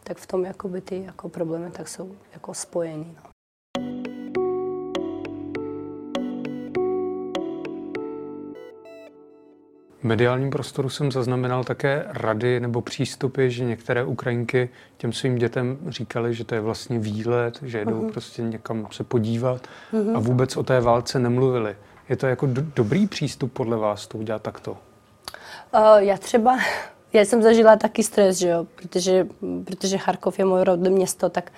Tak 0.03 0.19
v 0.19 0.27
tom 0.27 0.45
jakoby 0.45 0.81
ty 0.81 1.03
jako 1.07 1.29
problémy 1.29 1.71
tak 1.71 1.89
jsou 1.89 2.13
jako 2.33 2.55
spojený. 2.55 3.17
No. 3.17 3.31
V 10.01 10.05
mediálním 10.07 10.51
prostoru 10.51 10.89
jsem 10.89 11.13
zaznamenal 11.13 11.65
také 11.65 12.05
rady 12.09 12.61
nebo 12.61 12.81
přístupy, 12.81 13.49
že 13.49 13.65
některé 13.65 14.05
Ukrajinky 14.05 14.69
těm 14.97 15.13
svým 15.13 15.39
dětem 15.39 15.79
říkali, 15.89 16.35
že 16.35 16.45
to 16.45 16.55
je 16.55 16.61
vlastně 16.61 16.99
výlet, 16.99 17.59
že 17.63 17.79
jedou 17.79 18.03
uh-huh. 18.03 18.13
prostě 18.13 18.43
někam 18.43 18.89
se 18.91 19.05
podívat 19.05 19.69
uh-huh. 19.93 20.17
a 20.17 20.19
vůbec 20.19 20.57
o 20.57 20.63
té 20.63 20.81
válce 20.81 21.19
nemluvili. 21.19 21.77
Je 22.09 22.17
to 22.17 22.27
jako 22.27 22.47
do- 22.47 22.63
dobrý 22.77 23.07
přístup 23.07 23.53
podle 23.53 23.77
vás 23.77 24.07
to 24.07 24.19
udělat 24.19 24.43
takto? 24.43 24.71
Uh, 24.71 24.79
já 25.97 26.17
třeba, 26.17 26.59
já 27.13 27.25
jsem 27.25 27.43
zažila 27.43 27.77
taky 27.77 28.03
stres, 28.03 28.39
že 28.39 28.49
jo, 28.49 28.67
protože, 28.75 29.27
protože 29.65 29.99
Charkov 29.99 30.39
je 30.39 30.45
moje 30.45 30.65
rodné 30.65 30.91
město, 30.91 31.29
tak, 31.29 31.53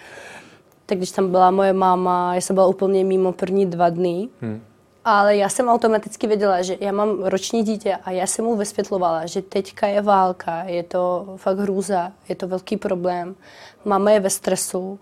tak 0.86 0.98
když 0.98 1.10
tam 1.10 1.30
byla 1.30 1.50
moje 1.50 1.72
máma, 1.72 2.34
já 2.34 2.40
jsem 2.40 2.54
byla 2.54 2.66
úplně 2.66 3.04
mimo 3.04 3.32
první 3.32 3.66
dva 3.66 3.88
dny, 3.90 4.28
hmm 4.40 4.60
ale 5.08 5.36
já 5.36 5.48
jsem 5.48 5.68
automaticky 5.68 6.26
věděla, 6.26 6.62
že 6.62 6.76
já 6.80 6.92
mám 6.92 7.24
roční 7.24 7.62
dítě 7.62 7.96
a 8.04 8.10
já 8.10 8.26
jsem 8.26 8.44
mu 8.44 8.56
vysvětlovala, 8.56 9.26
že 9.26 9.42
teďka 9.42 9.86
je 9.86 10.02
válka, 10.02 10.62
je 10.62 10.82
to 10.82 11.34
fakt 11.36 11.58
hrůza, 11.58 12.12
je 12.28 12.34
to 12.34 12.48
velký 12.48 12.76
problém. 12.76 13.34
Máma 13.84 14.10
je 14.10 14.20
ve 14.20 14.30
stresu 14.30 14.98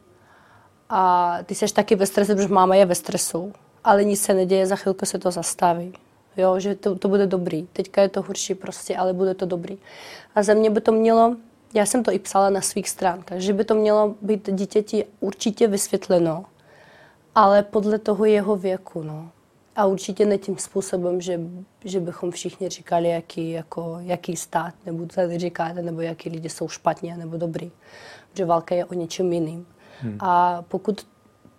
a 0.90 1.38
ty 1.44 1.54
jsi 1.54 1.74
taky 1.74 1.94
ve 1.94 2.06
stresu, 2.06 2.34
protože 2.34 2.48
máma 2.48 2.74
je 2.74 2.86
ve 2.86 2.94
stresu, 2.94 3.52
ale 3.84 4.04
nic 4.04 4.22
se 4.22 4.34
neděje, 4.34 4.66
za 4.66 4.76
chvilku 4.76 5.06
se 5.06 5.18
to 5.18 5.30
zastaví. 5.30 5.92
Jo, 6.36 6.60
že 6.60 6.74
to, 6.74 6.98
to 6.98 7.08
bude 7.08 7.26
dobrý. 7.26 7.66
Teďka 7.72 8.02
je 8.02 8.08
to 8.08 8.22
horší 8.22 8.54
prostě, 8.54 8.96
ale 8.96 9.12
bude 9.12 9.34
to 9.34 9.46
dobrý. 9.46 9.78
A 10.34 10.42
za 10.42 10.54
mě 10.54 10.70
by 10.70 10.80
to 10.80 10.92
mělo, 10.92 11.36
já 11.74 11.86
jsem 11.86 12.02
to 12.02 12.12
i 12.12 12.18
psala 12.18 12.50
na 12.50 12.60
svých 12.60 12.88
stránkách, 12.88 13.38
že 13.38 13.52
by 13.52 13.64
to 13.64 13.74
mělo 13.74 14.14
být 14.22 14.48
dítěti 14.52 15.04
určitě 15.20 15.68
vysvětleno, 15.68 16.44
ale 17.34 17.62
podle 17.62 17.98
toho 17.98 18.24
jeho 18.24 18.56
věku, 18.56 19.02
no. 19.02 19.30
A 19.76 19.86
určitě 19.86 20.26
ne 20.26 20.38
tím 20.38 20.58
způsobem, 20.58 21.20
že, 21.20 21.40
že 21.84 22.00
bychom 22.00 22.30
všichni 22.30 22.68
říkali, 22.68 23.08
jaký, 23.08 23.50
jako, 23.50 23.98
jaký 24.00 24.36
stát, 24.36 24.74
nebo 24.86 25.06
tady 25.06 25.38
říkáte, 25.38 25.82
nebo 25.82 26.00
jaký 26.00 26.30
lidi 26.30 26.48
jsou 26.48 26.68
špatně 26.68 27.16
nebo 27.16 27.36
dobrý. 27.36 27.70
Že 28.34 28.44
válka 28.44 28.74
je 28.74 28.84
o 28.84 28.94
něčem 28.94 29.32
jiným. 29.32 29.66
Hmm. 30.00 30.16
A 30.20 30.62
pokud, 30.68 31.06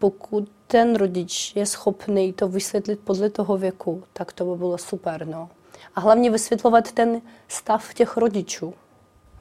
pokud 0.06 0.50
ten 0.68 0.96
rodič 0.96 1.56
je 1.56 1.66
schopný 1.66 2.34
to 2.34 2.48
vysvětlit 2.48 3.00
podle 3.04 3.30
toho 3.30 3.58
věku, 3.58 4.04
tak 4.14 4.34
to 4.34 4.46
by 4.46 4.58
bylo 4.58 4.78
super. 4.78 5.28
No. 5.28 5.50
A 5.96 6.00
hlavně 6.00 6.32
vysvětlovat 6.32 6.92
ten 6.92 7.22
stav 7.48 7.94
těch 7.94 8.18
rodičů. 8.18 8.74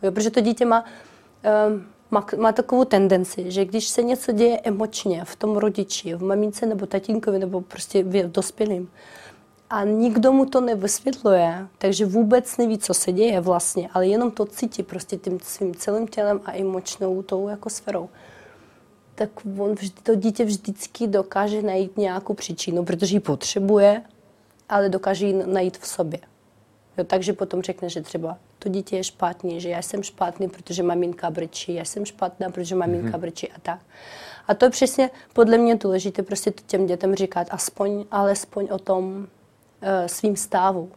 Jo, 0.02 0.12
protože 0.12 0.30
to 0.30 0.40
dítě 0.40 0.64
má 0.64 0.84
um, 1.68 1.84
má, 2.10 2.26
má 2.36 2.52
takovou 2.52 2.84
tendenci, 2.84 3.50
že 3.50 3.64
když 3.64 3.88
se 3.88 4.02
něco 4.02 4.32
děje 4.32 4.60
emočně 4.64 5.24
v 5.24 5.36
tom 5.36 5.56
rodiči, 5.56 6.14
v 6.14 6.22
mamince 6.22 6.66
nebo 6.66 6.86
tatínkovi 6.86 7.38
nebo 7.38 7.60
prostě 7.60 8.02
v 8.02 8.30
dospělým, 8.30 8.90
a 9.70 9.84
nikdo 9.84 10.32
mu 10.32 10.46
to 10.46 10.60
nevysvětluje, 10.60 11.66
takže 11.78 12.06
vůbec 12.06 12.56
neví, 12.56 12.78
co 12.78 12.94
se 12.94 13.12
děje 13.12 13.40
vlastně, 13.40 13.88
ale 13.94 14.06
jenom 14.06 14.30
to 14.30 14.46
cítí 14.46 14.82
prostě 14.82 15.16
tím 15.16 15.40
svým 15.40 15.74
celým 15.74 16.08
tělem 16.08 16.40
a 16.44 16.56
emočnou 16.56 17.22
tou 17.22 17.48
jako 17.48 17.70
sférou. 17.70 18.08
Tak 19.14 19.30
on 19.58 19.74
vždy, 19.74 20.00
to 20.02 20.14
dítě 20.14 20.44
vždycky 20.44 21.06
dokáže 21.06 21.62
najít 21.62 21.96
nějakou 21.96 22.34
příčinu, 22.34 22.84
protože 22.84 23.16
ji 23.16 23.20
potřebuje, 23.20 24.02
ale 24.68 24.88
dokáže 24.88 25.26
ji 25.26 25.32
najít 25.46 25.78
v 25.78 25.86
sobě. 25.86 26.18
Jo, 26.98 27.04
takže 27.04 27.32
potom 27.32 27.62
řekne, 27.62 27.88
že 27.88 28.00
třeba 28.00 28.38
to 28.58 28.68
dítě 28.68 28.96
je 28.96 29.04
špatný, 29.04 29.60
že 29.60 29.68
já 29.68 29.82
jsem 29.82 30.02
špatný, 30.02 30.48
protože 30.48 30.82
maminka 30.82 31.30
brčí, 31.30 31.74
já 31.74 31.84
jsem 31.84 32.04
špatná, 32.04 32.50
protože 32.50 32.74
maminka 32.74 33.08
mm-hmm. 33.08 33.20
brčí 33.20 33.52
a 33.52 33.60
tak. 33.62 33.80
A 34.46 34.54
to 34.54 34.64
je 34.64 34.70
přesně 34.70 35.10
podle 35.32 35.58
mě 35.58 35.76
důležité 35.76 36.22
prostě 36.22 36.52
těm 36.66 36.86
dětem 36.86 37.14
říkat 37.14 37.46
aspoň, 37.50 38.04
alespoň 38.10 38.68
o 38.70 38.78
tom 38.78 39.14
uh, 39.16 39.26
svým 40.06 40.36
stavu. 40.36 40.90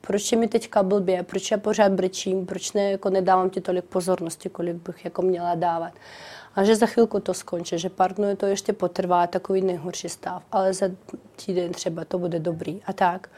Proč 0.00 0.32
je 0.32 0.38
mi 0.38 0.48
teďka 0.48 0.82
blbě, 0.82 1.22
proč 1.22 1.50
já 1.50 1.58
pořád 1.58 1.92
brečím, 1.92 2.46
proč 2.46 2.72
ne, 2.72 2.90
jako 2.90 3.10
nedávám 3.10 3.50
ti 3.50 3.60
tolik 3.60 3.84
pozornosti, 3.84 4.48
kolik 4.48 4.76
bych 4.76 5.04
jako 5.04 5.22
měla 5.22 5.54
dávat. 5.54 5.92
A 6.54 6.64
že 6.64 6.76
za 6.76 6.86
chvilku 6.86 7.20
to 7.20 7.34
skončí, 7.34 7.78
že 7.78 7.88
pár 7.88 8.14
dnů 8.14 8.36
to 8.36 8.46
ještě 8.46 8.72
potrvá, 8.72 9.26
takový 9.26 9.60
nejhorší 9.60 10.08
stav, 10.08 10.42
ale 10.52 10.74
za 10.74 10.86
týden 11.46 11.72
třeba 11.72 12.04
to 12.04 12.18
bude 12.18 12.38
dobrý 12.38 12.82
a 12.86 12.92
tak. 12.92 13.28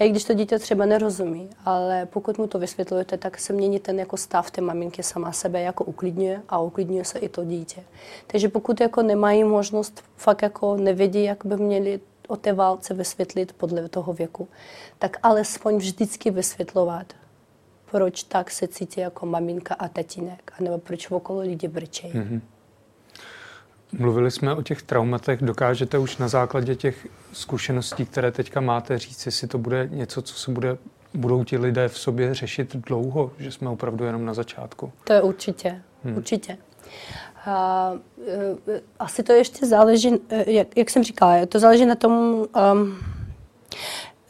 A 0.00 0.04
i 0.04 0.10
když 0.10 0.24
to 0.24 0.34
dítě 0.34 0.58
třeba 0.58 0.86
nerozumí, 0.86 1.50
ale 1.64 2.06
pokud 2.06 2.38
mu 2.38 2.46
to 2.46 2.58
vysvětlujete, 2.58 3.16
tak 3.16 3.38
se 3.38 3.52
mění 3.52 3.80
ten 3.80 3.98
jako 3.98 4.16
stav 4.16 4.50
té 4.50 4.60
maminky 4.60 5.02
sama 5.02 5.32
sebe 5.32 5.60
jako 5.60 5.84
uklidňuje 5.84 6.42
a 6.48 6.58
uklidňuje 6.58 7.04
se 7.04 7.18
i 7.18 7.28
to 7.28 7.44
dítě. 7.44 7.82
Takže 8.26 8.48
pokud 8.48 8.80
jako 8.80 9.02
nemají 9.02 9.44
možnost, 9.44 10.02
fakt 10.16 10.42
jako 10.42 10.76
nevědí, 10.76 11.24
jak 11.24 11.46
by 11.46 11.56
měli 11.56 12.00
o 12.28 12.36
té 12.36 12.52
válce 12.52 12.94
vysvětlit 12.94 13.52
podle 13.52 13.88
toho 13.88 14.12
věku, 14.12 14.48
tak 14.98 15.16
alespoň 15.22 15.76
vždycky 15.76 16.30
vysvětlovat, 16.30 17.06
proč 17.92 18.22
tak 18.22 18.50
se 18.50 18.68
cítí 18.68 19.00
jako 19.00 19.26
maminka 19.26 19.74
a 19.74 19.88
tatínek, 19.88 20.52
anebo 20.60 20.78
proč 20.78 21.10
okolo 21.10 21.40
lidi 21.40 21.68
brčejí. 21.68 22.12
Mm-hmm. 22.12 22.40
Mluvili 23.98 24.30
jsme 24.30 24.54
o 24.54 24.62
těch 24.62 24.82
traumatech. 24.82 25.42
Dokážete 25.42 25.98
už 25.98 26.16
na 26.16 26.28
základě 26.28 26.74
těch 26.74 27.06
zkušeností, 27.32 28.06
které 28.06 28.32
teďka 28.32 28.60
máte, 28.60 28.98
říct, 28.98 29.26
jestli 29.26 29.48
to 29.48 29.58
bude 29.58 29.88
něco, 29.92 30.22
co 30.22 30.34
se 30.34 30.50
bude, 30.50 30.78
budou 31.14 31.44
ti 31.44 31.58
lidé 31.58 31.88
v 31.88 31.98
sobě 31.98 32.34
řešit 32.34 32.76
dlouho, 32.76 33.32
že 33.38 33.52
jsme 33.52 33.68
opravdu 33.68 34.04
jenom 34.04 34.24
na 34.24 34.34
začátku? 34.34 34.92
To 35.04 35.12
je 35.12 35.22
určitě. 35.22 35.82
Hmm. 36.04 36.16
Určitě. 36.16 36.58
A, 37.46 37.92
e, 38.68 38.80
asi 38.98 39.22
to 39.22 39.32
ještě 39.32 39.66
záleží, 39.66 40.20
e, 40.28 40.50
jak, 40.50 40.76
jak 40.76 40.90
jsem 40.90 41.02
říkala, 41.02 41.46
to 41.46 41.58
záleží 41.58 41.86
na 41.86 41.94
tom, 41.94 42.12
um, 42.72 42.98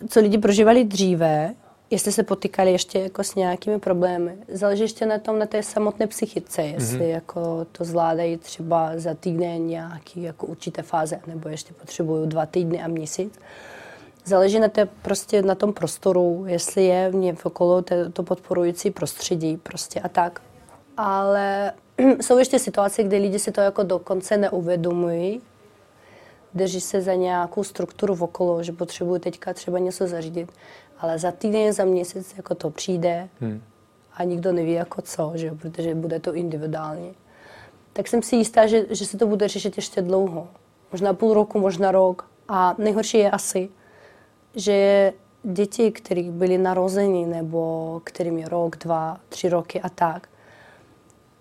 co 0.09 0.21
lidi 0.21 0.39
prožívali 0.39 0.85
dříve, 0.85 1.55
jestli 1.93 2.13
se 2.13 2.23
potýkali 2.23 2.73
ještě 2.73 2.99
jako 2.99 3.25
s 3.25 3.35
nějakými 3.35 3.79
problémy. 3.79 4.37
Záleží 4.49 4.83
ještě 4.83 5.07
na 5.07 5.19
tom, 5.19 5.39
na 5.39 5.47
té 5.47 5.63
samotné 5.63 6.07
psychice, 6.07 6.63
jestli 6.63 6.99
mm-hmm. 6.99 7.09
jako 7.09 7.67
to 7.73 7.85
zvládají 7.85 8.37
třeba 8.37 8.93
za 8.97 9.15
týden 9.15 9.67
nějaký 9.67 10.23
jako 10.23 10.47
určité 10.47 10.83
fáze, 10.83 11.21
nebo 11.27 11.49
ještě 11.49 11.75
potřebují 11.75 12.29
dva 12.29 12.47
týdny 12.47 12.83
a 12.83 12.89
měsíc. 12.89 13.39
Záleží 14.25 14.61
na, 14.61 14.69
té, 14.69 14.89
prostě 15.03 15.43
na 15.43 15.55
tom 15.55 15.73
prostoru, 15.73 16.45
jestli 16.47 16.85
je 16.85 17.11
v 17.11 17.15
něm 17.15 17.37
okolo 17.43 17.83
to, 17.83 17.95
to 18.13 18.23
podporující 18.23 18.91
prostředí 18.91 19.57
prostě 19.57 20.01
a 20.01 20.09
tak. 20.09 20.41
Ale 20.97 21.73
jsou 22.21 22.39
ještě 22.39 22.59
situace, 22.59 23.03
kdy 23.03 23.19
lidi 23.19 23.39
si 23.39 23.53
to 23.53 23.61
jako 23.61 23.83
dokonce 23.83 24.37
neuvědomují, 24.37 25.41
drží 26.55 26.81
se 26.81 27.03
za 27.03 27.15
nějakou 27.15 27.65
strukturu 27.65 28.17
okolo, 28.21 28.63
že 28.63 28.73
potřebují 28.73 29.21
teďka 29.21 29.55
třeba 29.55 29.79
něco 29.79 30.07
zařídit 30.07 30.53
ale 31.03 31.19
za 31.19 31.33
týden, 31.33 31.73
za 31.73 31.85
měsíc 31.85 32.35
jako 32.37 32.55
to 32.55 32.71
přijde 32.71 33.29
hmm. 33.41 33.63
a 34.15 34.25
nikdo 34.25 34.53
neví 34.53 34.73
jako 34.73 35.03
co, 35.03 35.33
že 35.35 35.47
jo, 35.47 35.55
protože 35.55 35.95
bude 35.95 36.21
to 36.21 36.35
individuálně. 36.35 37.11
Tak 37.93 38.09
jsem 38.09 38.23
si 38.23 38.37
jistá, 38.37 38.67
že, 38.67 38.87
že 38.91 39.07
se 39.07 39.19
to 39.19 39.27
bude 39.27 39.49
řešit 39.49 39.77
ještě 39.77 40.03
dlouho. 40.03 40.49
Možná 40.93 41.15
půl 41.15 41.35
roku, 41.35 41.61
možná 41.61 41.93
rok. 41.93 42.29
A 42.49 42.75
nejhorší 42.79 43.19
je 43.19 43.31
asi, 43.31 43.69
že 44.55 45.13
děti, 45.43 45.93
které 45.93 46.23
byly 46.23 46.59
narozeny 46.59 47.27
nebo 47.27 48.01
kterým 48.05 48.39
je 48.39 48.49
rok, 48.49 48.77
dva, 48.77 49.21
tři 49.29 49.49
roky 49.49 49.81
a 49.81 49.89
tak, 49.89 50.29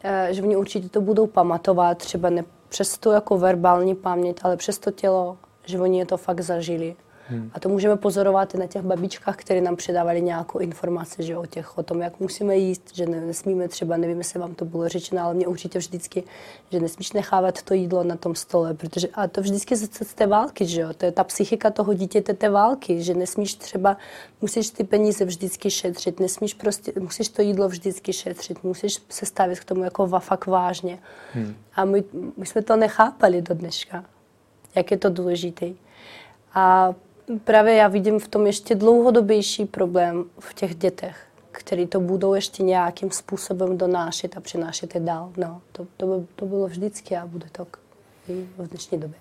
eh, 0.04 0.28
že 0.32 0.42
oni 0.42 0.56
určitě 0.56 0.90
to 0.90 1.02
budou 1.02 1.28
pamatovat, 1.28 1.98
třeba 1.98 2.30
ne 2.30 2.44
přes 2.70 2.98
to 2.98 3.12
jako 3.12 3.38
verbální 3.38 3.96
paměť, 3.96 4.38
ale 4.44 4.58
přes 4.58 4.80
to 4.80 4.92
tělo, 4.92 5.38
že 5.66 5.80
oni 5.80 6.00
je 6.00 6.06
to 6.06 6.18
fakt 6.18 6.42
zažili. 6.42 6.96
Hmm. 7.32 7.52
A 7.54 7.60
to 7.60 7.70
můžeme 7.70 7.96
pozorovat 7.96 8.56
i 8.56 8.58
na 8.58 8.68
těch 8.68 8.82
babičkách, 8.82 9.36
které 9.36 9.62
nám 9.62 9.76
předávali 9.76 10.22
nějakou 10.22 10.60
informaci 10.60 11.24
že 11.24 11.38
o, 11.38 11.46
těch, 11.46 11.78
o 11.78 11.84
tom, 11.84 12.02
jak 12.02 12.20
musíme 12.20 12.58
jíst, 12.58 12.96
že 12.96 13.06
ne, 13.06 13.22
nesmíme 13.22 13.68
třeba, 13.68 13.98
nevím, 13.98 14.18
jestli 14.18 14.40
vám 14.40 14.56
to 14.56 14.66
bylo 14.66 14.90
řečeno, 14.90 15.22
ale 15.22 15.34
mě 15.34 15.48
určitě 15.48 15.80
vždycky, 15.80 16.24
že 16.72 16.80
nesmíš 16.80 17.14
nechávat 17.14 17.62
to 17.62 17.74
jídlo 17.74 18.04
na 18.04 18.16
tom 18.16 18.36
stole, 18.36 18.74
protože 18.74 19.08
a 19.08 19.28
to 19.28 19.42
vždycky 19.42 19.76
z, 19.76 19.94
z 20.04 20.14
té 20.14 20.28
války, 20.28 20.66
že 20.66 20.82
jo, 20.82 20.94
to 20.98 21.06
je 21.06 21.12
ta 21.12 21.24
psychika 21.24 21.70
toho 21.70 21.94
dítěte 21.94 22.34
té 22.34 22.50
války, 22.50 23.04
že 23.04 23.14
nesmíš 23.14 23.56
třeba, 23.56 23.98
musíš 24.42 24.70
ty 24.70 24.84
peníze 24.84 25.26
vždycky 25.26 25.72
šetřit, 25.72 26.20
nesmíš 26.20 26.54
prostě, 26.54 26.94
musíš 27.00 27.30
to 27.30 27.42
jídlo 27.42 27.70
vždycky 27.70 28.14
šetřit, 28.14 28.64
musíš 28.64 29.02
se 29.10 29.26
stavit 29.26 29.60
k 29.60 29.66
tomu 29.66 29.84
jako 29.84 30.08
fakt 30.20 30.46
vážně. 30.46 31.00
Hmm. 31.34 31.56
A 31.76 31.86
my, 31.86 32.04
my 32.38 32.46
jsme 32.46 32.62
to 32.62 32.76
nechápali 32.76 33.42
do 33.42 33.56
dneška, 33.56 34.06
jak 34.76 34.92
je 34.92 34.98
to 34.98 35.10
důležité. 35.10 35.66
A 36.54 36.94
právě 37.44 37.76
já 37.76 37.88
vidím 37.88 38.20
v 38.20 38.28
tom 38.28 38.48
ještě 38.48 38.76
dlouhodobější 38.76 39.66
problém 39.66 40.26
v 40.40 40.54
těch 40.54 40.76
dětech, 40.76 41.26
který 41.52 41.88
to 41.88 42.00
budou 42.00 42.34
ještě 42.34 42.64
nějakým 42.64 43.12
způsobem 43.12 43.78
donášet 43.78 44.38
a 44.38 44.42
přinášet 44.42 44.96
je 44.96 45.02
dál. 45.02 45.32
No, 45.38 45.62
to, 45.72 45.88
to, 45.98 46.06
by, 46.08 46.26
to 46.36 46.46
bylo 46.46 46.68
vždycky 46.68 47.18
a 47.18 47.26
bude 47.26 47.46
to 47.52 47.68
i 48.28 48.48
v 48.58 48.68
dnešní 48.68 48.98
době. 49.00 49.20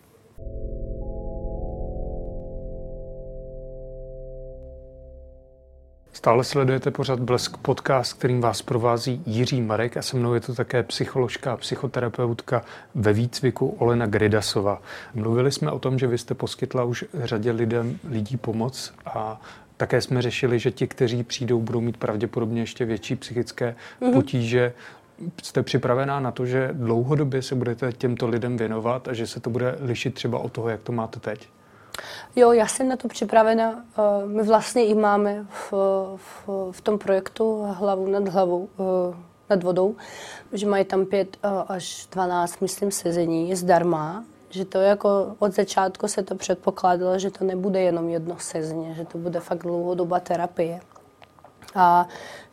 Stále 6.21 6.45
sledujete 6.45 6.91
pořad 6.91 7.21
Blesk 7.21 7.57
podcast, 7.57 8.13
kterým 8.13 8.41
vás 8.41 8.63
provází 8.63 9.23
Jiří 9.27 9.63
Marek 9.63 9.97
a 9.97 10.03
se 10.03 10.17
mnou 10.17 10.35
je 10.35 10.41
to 10.41 10.55
také 10.55 10.83
psycholožka 10.83 11.53
a 11.53 11.57
psychoterapeutka 11.57 12.63
ve 12.95 13.13
výcviku 13.13 13.69
Olena 13.69 14.07
Gridasova. 14.07 14.83
Mluvili 15.15 15.53
jsme 15.53 15.71
o 15.71 15.79
tom, 15.79 15.99
že 15.99 16.07
vy 16.07 16.19
jste 16.19 16.35
poskytla 16.35 16.85
už 16.85 17.05
řadě 17.15 17.51
lidem, 17.51 17.99
lidí 18.09 18.37
pomoc 18.37 18.93
a 19.07 19.41
také 19.77 20.01
jsme 20.01 20.23
řešili, 20.23 20.59
že 20.59 20.71
ti, 20.71 20.87
kteří 20.87 21.23
přijdou, 21.23 21.61
budou 21.61 21.81
mít 21.81 21.97
pravděpodobně 21.97 22.63
ještě 22.63 22.85
větší 22.85 23.17
psychické 23.17 23.75
mm-hmm. 24.01 24.13
potíže. 24.13 24.73
Jste 25.43 25.63
připravená 25.63 26.21
na 26.21 26.31
to, 26.31 26.47
že 26.47 26.71
dlouhodobě 26.73 27.43
se 27.43 27.55
budete 27.55 27.93
těmto 27.93 28.29
lidem 28.29 28.57
věnovat 28.57 29.09
a 29.09 29.13
že 29.13 29.27
se 29.27 29.41
to 29.41 29.51
bude 29.51 29.77
lišit 29.81 30.15
třeba 30.15 30.39
od 30.39 30.53
toho, 30.53 30.69
jak 30.69 30.81
to 30.81 30.93
máte 30.93 31.21
teď? 31.21 31.49
Jo, 32.37 32.53
já 32.53 32.67
jsem 32.67 32.89
na 32.89 32.97
to 32.97 33.09
připravena. 33.09 33.85
Eh, 33.99 34.27
my 34.27 34.43
vlastně 34.43 34.87
i 34.87 34.95
máme 34.95 35.47
v, 35.49 35.73
v, 36.17 36.49
v 36.71 36.81
tom 36.81 36.99
projektu 36.99 37.63
hlavu 37.71 38.07
nad 38.07 38.29
hlavou, 38.29 38.69
eh, 38.81 39.17
nad 39.51 39.63
vodou, 39.63 39.97
že 40.53 40.67
mají 40.67 40.85
tam 40.85 41.07
pět 41.07 41.37
eh, 41.43 41.49
až 41.69 42.07
12, 42.13 42.61
myslím, 42.61 42.91
sezení 42.91 43.57
zdarma, 43.57 44.25
že 44.51 44.65
to 44.65 44.79
jako 44.79 45.37
od 45.39 45.55
začátku 45.55 46.09
se 46.09 46.23
to 46.23 46.35
předpokládalo, 46.35 47.19
že 47.19 47.31
to 47.31 47.45
nebude 47.45 47.81
jenom 47.81 48.09
jedno 48.09 48.37
sezně, 48.39 48.95
že 48.95 49.05
to 49.05 49.19
bude 49.19 49.41
fakt 49.41 49.63
dlouhodobá 49.63 50.21
terapie. 50.21 50.81
A 51.75 52.09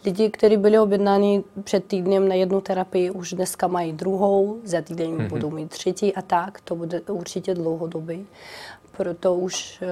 lidi, 0.05 0.29
kteří 0.29 0.57
byli 0.57 0.79
objednáni 0.79 1.43
před 1.63 1.86
týdnem 1.86 2.27
na 2.27 2.36
jednu 2.36 2.62
terapii, 2.62 3.12
už 3.12 3.34
dneska 3.34 3.67
mají 3.67 3.93
druhou, 3.93 4.57
za 4.63 4.81
týden 4.81 5.17
mm-hmm. 5.17 5.29
budou 5.29 5.50
mít 5.50 5.69
třetí 5.69 6.15
a 6.15 6.22
tak. 6.22 6.62
To 6.62 6.75
bude 6.75 7.01
určitě 7.01 7.53
dlouhodobý 7.53 8.27
proto 8.97 9.35
už, 9.35 9.83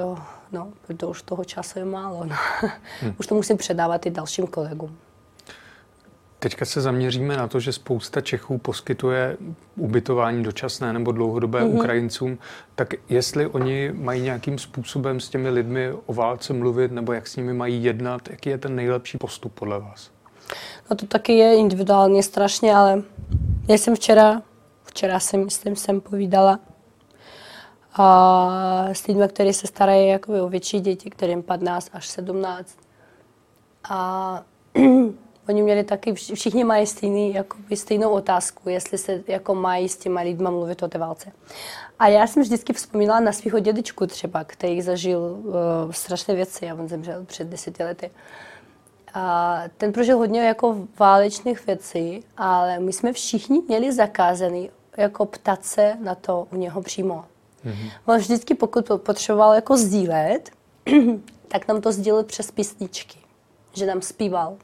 no, 0.51 0.67
proto 0.87 1.09
už 1.09 1.21
toho 1.21 1.43
času 1.43 1.79
je 1.79 1.85
málo. 1.85 2.25
No. 2.25 2.35
Hmm. 3.01 3.13
Už 3.19 3.27
to 3.27 3.35
musím 3.35 3.57
předávat 3.57 4.05
i 4.05 4.09
dalším 4.09 4.47
kolegům. 4.47 4.97
Teďka 6.39 6.65
se 6.65 6.81
zaměříme 6.81 7.37
na 7.37 7.47
to, 7.47 7.59
že 7.59 7.73
spousta 7.73 8.21
Čechů 8.21 8.57
poskytuje 8.57 9.37
ubytování 9.75 10.43
dočasné 10.43 10.93
nebo 10.93 11.11
dlouhodobé 11.11 11.61
mm-hmm. 11.61 11.75
Ukrajincům. 11.75 12.37
Tak 12.75 12.93
jestli 13.09 13.47
oni 13.47 13.91
mají 13.93 14.21
nějakým 14.21 14.57
způsobem 14.57 15.19
s 15.19 15.29
těmi 15.29 15.49
lidmi 15.49 15.91
o 16.05 16.13
válce 16.13 16.53
mluvit 16.53 16.91
nebo 16.91 17.13
jak 17.13 17.27
s 17.27 17.35
nimi 17.35 17.53
mají 17.53 17.83
jednat, 17.83 18.29
jaký 18.29 18.49
je 18.49 18.57
ten 18.57 18.75
nejlepší 18.75 19.17
postup 19.17 19.53
podle 19.53 19.79
vás? 19.79 20.11
No 20.89 20.95
to 20.95 21.05
taky 21.05 21.33
je 21.33 21.57
individuálně 21.57 22.23
strašně, 22.23 22.75
ale 22.75 23.01
já 23.67 23.77
jsem 23.77 23.95
včera, 23.95 24.41
včera 24.83 25.19
jsem, 25.19 25.45
myslím, 25.45 25.75
jsem 25.75 26.01
povídala 26.01 26.59
a 27.97 28.87
s 28.93 29.07
lidmi, 29.07 29.27
kteří 29.27 29.53
se 29.53 29.67
starají 29.67 30.07
jakoby, 30.07 30.41
o 30.41 30.49
větší 30.49 30.79
děti, 30.79 31.09
kterým 31.09 31.43
15 31.43 31.89
až 31.93 32.07
17. 32.07 32.77
A 33.89 34.43
oni 35.49 35.63
měli 35.63 35.83
taky, 35.83 36.13
všichni 36.13 36.63
mají 36.63 36.87
stejný, 36.87 37.33
jakoby, 37.33 37.77
stejnou 37.77 38.09
otázku, 38.09 38.69
jestli 38.69 38.97
se 38.97 39.23
jako 39.27 39.55
mají 39.55 39.89
s 39.89 39.97
těma 39.97 40.21
lidma 40.21 40.49
mluvit 40.49 40.83
o 40.83 40.87
té 40.87 40.97
válce. 40.97 41.31
A 41.99 42.07
já 42.07 42.27
jsem 42.27 42.43
vždycky 42.43 42.73
vzpomínala 42.73 43.19
na 43.19 43.31
svého 43.31 43.59
dědečku 43.59 44.07
třeba, 44.07 44.43
který 44.43 44.81
zažil 44.81 45.19
uh, 45.19 45.53
strašné 45.91 46.35
věci 46.35 46.69
a 46.69 46.73
on 46.73 46.87
zemřel 46.87 47.25
před 47.25 47.47
deseti 47.47 47.83
lety. 47.83 48.11
A 49.13 49.63
ten 49.77 49.93
prožil 49.93 50.17
hodně 50.17 50.41
jako 50.41 50.77
válečných 50.99 51.67
věcí, 51.67 52.23
ale 52.37 52.79
my 52.79 52.93
jsme 52.93 53.13
všichni 53.13 53.61
měli 53.67 53.93
zakázaný 53.93 54.69
jako 54.97 55.25
ptat 55.25 55.65
se 55.65 55.97
na 56.03 56.15
to 56.15 56.47
u 56.51 56.55
něho 56.55 56.81
přímo. 56.81 57.25
Mm-hmm. 57.65 57.91
On 58.05 58.17
vždycky, 58.17 58.55
pokud 58.55 58.91
potřeboval 58.97 59.53
jako 59.53 59.77
sdílet, 59.77 60.49
tak 61.47 61.67
nám 61.67 61.81
to 61.81 61.91
sdílel 61.91 62.23
přes 62.23 62.51
písničky, 62.51 63.19
že 63.73 63.85
nám 63.85 64.01
zpíval. 64.01 64.57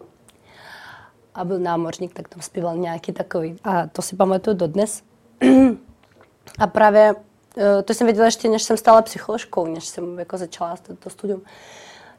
A 1.35 1.45
byl 1.45 1.59
námořník, 1.59 2.13
tak 2.13 2.29
tam 2.29 2.41
zpíval 2.41 2.77
nějaký 2.77 3.11
takový. 3.11 3.55
A 3.63 3.87
to 3.87 4.01
si 4.01 4.15
pamatuju 4.15 4.57
dodnes. 4.57 5.03
a 6.59 6.67
právě 6.67 7.15
eh, 7.57 7.83
to 7.83 7.93
jsem 7.93 8.07
věděla 8.07 8.25
ještě, 8.25 8.49
než 8.49 8.63
jsem 8.63 8.77
stala 8.77 9.01
psycholožkou, 9.01 9.67
než 9.67 9.85
jsem 9.85 10.19
jako 10.19 10.37
začala 10.37 10.77
to, 10.77 10.95
to 10.95 11.09
studium. 11.09 11.41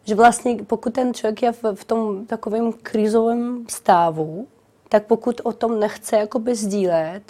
Že 0.05 0.15
vlastně 0.15 0.57
pokud 0.67 0.95
ten 0.95 1.15
člověk 1.15 1.43
je 1.43 1.53
v, 1.53 1.63
v 1.75 1.85
tom 1.85 2.27
takovém 2.27 2.73
krizovém 2.73 3.65
stavu, 3.69 4.49
tak 4.89 5.07
pokud 5.07 5.41
o 5.45 5.53
tom 5.53 5.81
nechce 5.81 6.17
jakoby 6.17 6.55
sdílet, 6.55 7.23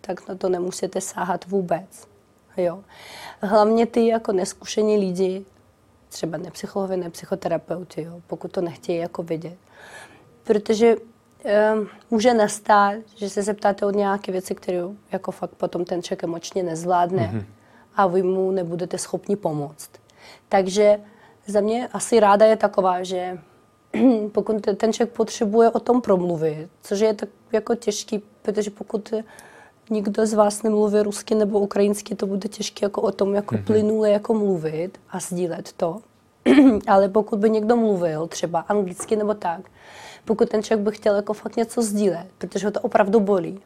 tak 0.00 0.28
na 0.28 0.34
to 0.34 0.48
nemusíte 0.48 1.00
sáhat 1.00 1.46
vůbec. 1.46 2.08
Jo. 2.56 2.84
Hlavně 3.40 3.86
ty 3.86 4.06
jako 4.06 4.32
neskušení 4.32 4.98
lidi, 4.98 5.44
třeba 6.08 6.38
ne 6.38 6.50
psychologové, 6.50 6.96
ne 6.96 7.10
psychoterapeuti, 7.10 8.02
jo, 8.02 8.20
pokud 8.26 8.52
to 8.52 8.60
nechtějí 8.60 8.98
jako 8.98 9.22
vidět. 9.22 9.56
Protože 10.44 10.96
um, 10.96 11.88
může 12.10 12.34
nastat, 12.34 12.94
že 13.16 13.30
se 13.30 13.42
zeptáte 13.42 13.86
od 13.86 13.94
nějaké 13.94 14.32
věci, 14.32 14.54
které 14.54 14.82
jako 15.12 15.30
fakt 15.32 15.50
potom 15.50 15.84
ten 15.84 16.02
člověk 16.02 16.24
emočně 16.24 16.62
nezvládne 16.62 17.22
mm-hmm. 17.22 17.44
a 17.96 18.06
vy 18.06 18.22
mu 18.22 18.50
nebudete 18.50 18.98
schopni 18.98 19.36
pomoct. 19.36 19.90
Takže 20.48 21.00
za 21.46 21.60
mě 21.60 21.88
asi 21.92 22.20
ráda 22.20 22.46
je 22.46 22.56
taková, 22.56 23.02
že 23.02 23.38
pokud 24.32 24.66
ten 24.76 24.92
člověk 24.92 25.14
potřebuje 25.16 25.70
o 25.70 25.80
tom 25.80 26.00
promluvit, 26.00 26.68
což 26.82 27.00
je 27.00 27.14
tak 27.14 27.28
jako 27.52 27.74
těžký, 27.74 28.22
protože 28.42 28.70
pokud 28.70 29.14
nikdo 29.90 30.26
z 30.26 30.34
vás 30.34 30.62
nemluví 30.62 31.00
rusky 31.00 31.34
nebo 31.34 31.60
ukrajinsky, 31.60 32.14
to 32.14 32.26
bude 32.26 32.48
těžké 32.48 32.84
jako 32.84 33.00
o 33.02 33.12
tom 33.12 33.34
jako 33.34 33.54
mm-hmm. 33.54 33.64
plynule 33.64 34.10
jako 34.10 34.34
mluvit 34.34 34.98
a 35.10 35.20
sdílet 35.20 35.72
to. 35.72 35.98
Ale 36.86 37.08
pokud 37.08 37.38
by 37.38 37.50
někdo 37.50 37.76
mluvil 37.76 38.26
třeba 38.26 38.60
anglicky 38.60 39.16
nebo 39.16 39.34
tak, 39.34 39.60
pokud 40.24 40.48
ten 40.48 40.62
člověk 40.62 40.84
by 40.84 40.92
chtěl 40.92 41.16
jako 41.16 41.32
fakt 41.32 41.56
něco 41.56 41.82
sdílet, 41.82 42.26
protože 42.38 42.66
ho 42.66 42.70
to 42.70 42.80
opravdu 42.80 43.20
bolí 43.20 43.60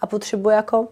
a 0.00 0.06
potřebuje 0.06 0.56
jako 0.56 0.88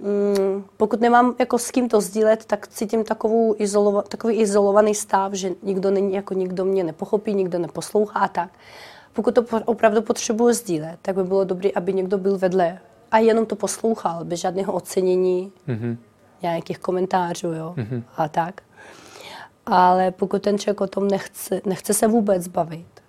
mm, 0.00 0.64
pokud 0.76 1.00
nemám 1.00 1.34
jako 1.38 1.58
s 1.58 1.70
kým 1.70 1.88
to 1.88 2.00
sdílet, 2.00 2.44
tak 2.44 2.68
cítím 2.68 3.04
takovou 3.04 3.54
izolova, 3.58 4.02
takový 4.02 4.34
izolovaný 4.36 4.94
stav, 4.94 5.32
že 5.32 5.50
nikdo 5.62 5.90
není, 5.90 6.14
jako 6.14 6.34
nikdo 6.34 6.64
mě 6.64 6.84
nepochopí, 6.84 7.34
nikdo 7.34 7.58
neposlouchá 7.58 8.20
a 8.20 8.28
tak. 8.28 8.50
Pokud 9.12 9.34
to 9.34 9.44
opravdu 9.64 10.02
potřebuji 10.02 10.52
sdílet, 10.52 10.98
tak 11.02 11.14
by 11.14 11.24
bylo 11.24 11.44
dobré, 11.44 11.70
aby 11.74 11.92
někdo 11.92 12.18
byl 12.18 12.38
vedle 12.38 12.78
a 13.12 13.18
jenom 13.18 13.46
to 13.46 13.56
poslouchal, 13.56 14.24
bez 14.24 14.40
žádného 14.40 14.72
ocenění, 14.72 15.52
mm-hmm. 15.68 15.96
nějakých 16.42 16.78
komentářů 16.78 17.52
jo, 17.52 17.74
mm-hmm. 17.76 18.02
a 18.16 18.28
tak. 18.28 18.62
Ale 19.66 20.10
pokud 20.10 20.42
ten 20.42 20.58
člověk 20.58 20.80
o 20.80 20.86
tom 20.86 21.08
nechce, 21.08 21.60
nechce 21.66 21.94
se 21.94 22.08
vůbec 22.08 22.48
bavit, 22.48 23.02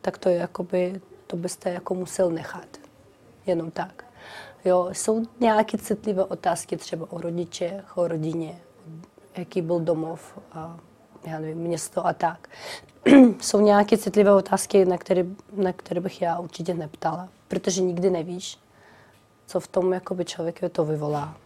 tak 0.00 0.18
to 0.18 0.28
je 0.28 0.36
jakoby, 0.36 1.00
to 1.26 1.36
byste 1.36 1.70
jako 1.70 1.94
musel 1.94 2.30
nechat. 2.30 2.68
Jenom 3.46 3.70
tak. 3.70 4.04
Jo, 4.64 4.88
jsou 4.92 5.26
nějaké 5.40 5.78
citlivé 5.78 6.24
otázky 6.24 6.76
třeba 6.76 7.12
o 7.12 7.20
rodičech, 7.20 7.96
o 7.98 8.08
rodině, 8.08 8.58
jaký 9.36 9.62
byl 9.62 9.80
domov, 9.80 10.38
a, 10.52 10.76
já 11.26 11.38
nevím, 11.38 11.58
město 11.58 12.06
a 12.06 12.12
tak. 12.12 12.48
jsou 13.40 13.60
nějaké 13.60 13.98
citlivé 13.98 14.34
otázky, 14.34 14.84
na 14.84 14.98
které, 14.98 15.24
na 15.52 15.72
které 15.72 16.00
bych 16.00 16.22
já 16.22 16.38
určitě 16.38 16.74
neptala, 16.74 17.28
protože 17.48 17.82
nikdy 17.82 18.10
nevíš, 18.10 18.58
co 19.48 19.60
v 19.60 19.68
tom 19.68 19.92
jakoby 19.92 20.24
člověk 20.24 20.60
to 20.72 20.84
vyvolá. 20.84 21.36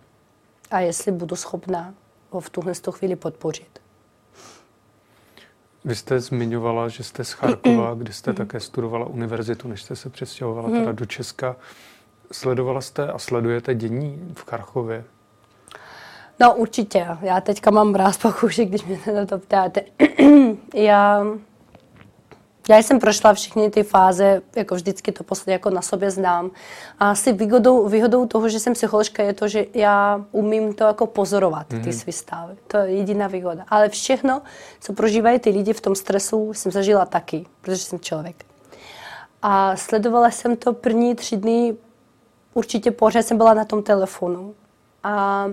A 0.71 0.81
jestli 0.81 1.12
budu 1.12 1.37
schopná 1.37 1.95
ho 2.31 2.41
v 2.41 2.51
tuhle 2.51 2.73
chvíli 2.91 3.17
podpořit. 3.17 3.79
Vy 5.85 5.95
jste 5.95 6.21
zmiňovala, 6.21 6.88
že 6.88 7.05
jste 7.05 7.25
z 7.25 7.33
Charkova, 7.33 7.95
kde 7.95 8.12
jste 8.12 8.33
také 8.33 8.61
studovala 8.61 9.07
univerzitu, 9.07 9.69
než 9.69 9.83
jste 9.83 9.97
se 9.97 10.11
přestěhovala 10.11 10.69
teda 10.69 10.81
mhm. 10.81 10.97
do 10.97 11.07
Česka. 11.07 11.57
Sledovala 12.33 12.81
jste 12.81 13.12
a 13.12 13.19
sledujete 13.19 13.75
dění 13.75 14.33
v 14.37 14.45
Charchově? 14.45 15.05
No 16.41 16.55
určitě. 16.55 17.07
Já 17.21 17.41
teďka 17.41 17.71
mám 17.71 17.91
mráz 17.91 18.19
po 18.19 18.33
kůži, 18.33 18.65
když 18.65 18.85
mě 18.85 18.99
na 19.15 19.27
to 19.27 19.38
ptáte. 19.38 19.81
Já 20.75 21.27
já 22.68 22.79
jsem 22.79 22.98
prošla 22.98 23.35
všechny 23.35 23.70
ty 23.70 23.83
fáze, 23.83 24.42
jako 24.57 24.75
vždycky 24.75 25.12
to 25.12 25.25
posledně 25.25 25.53
jako 25.53 25.70
na 25.70 25.83
sobě 25.83 26.11
znám. 26.11 26.51
A 26.98 27.11
asi 27.11 27.33
výhodou, 27.33 27.88
výhodou 27.88 28.27
toho, 28.27 28.48
že 28.48 28.61
jsem 28.61 28.72
psycholožka, 28.72 29.22
je 29.22 29.33
to, 29.33 29.48
že 29.48 29.66
já 29.75 30.25
umím 30.33 30.75
to 30.75 30.85
jako 30.85 31.07
pozorovat, 31.07 31.66
ty 31.66 31.77
mm-hmm. 31.77 31.98
svý 31.98 32.12
stavy. 32.12 32.57
To 32.66 32.77
je 32.77 32.90
jediná 32.92 33.27
výhoda. 33.27 33.64
Ale 33.68 33.88
všechno, 33.88 34.42
co 34.81 34.92
prožívají 34.92 35.38
ty 35.38 35.51
lidi 35.51 35.72
v 35.72 35.81
tom 35.81 35.94
stresu, 35.94 36.55
jsem 36.55 36.72
zažila 36.72 37.07
taky, 37.07 37.46
protože 37.61 37.79
jsem 37.79 38.01
člověk. 38.01 38.44
A 39.42 39.77
sledovala 39.77 40.31
jsem 40.31 40.57
to 40.57 40.72
první 40.72 41.14
tři 41.14 41.37
dny, 41.37 41.77
určitě 42.55 42.90
pořád 42.90 43.22
jsem 43.22 43.37
byla 43.37 43.55
na 43.55 43.64
tom 43.64 43.83
telefonu. 43.83 44.55
A 45.03 45.46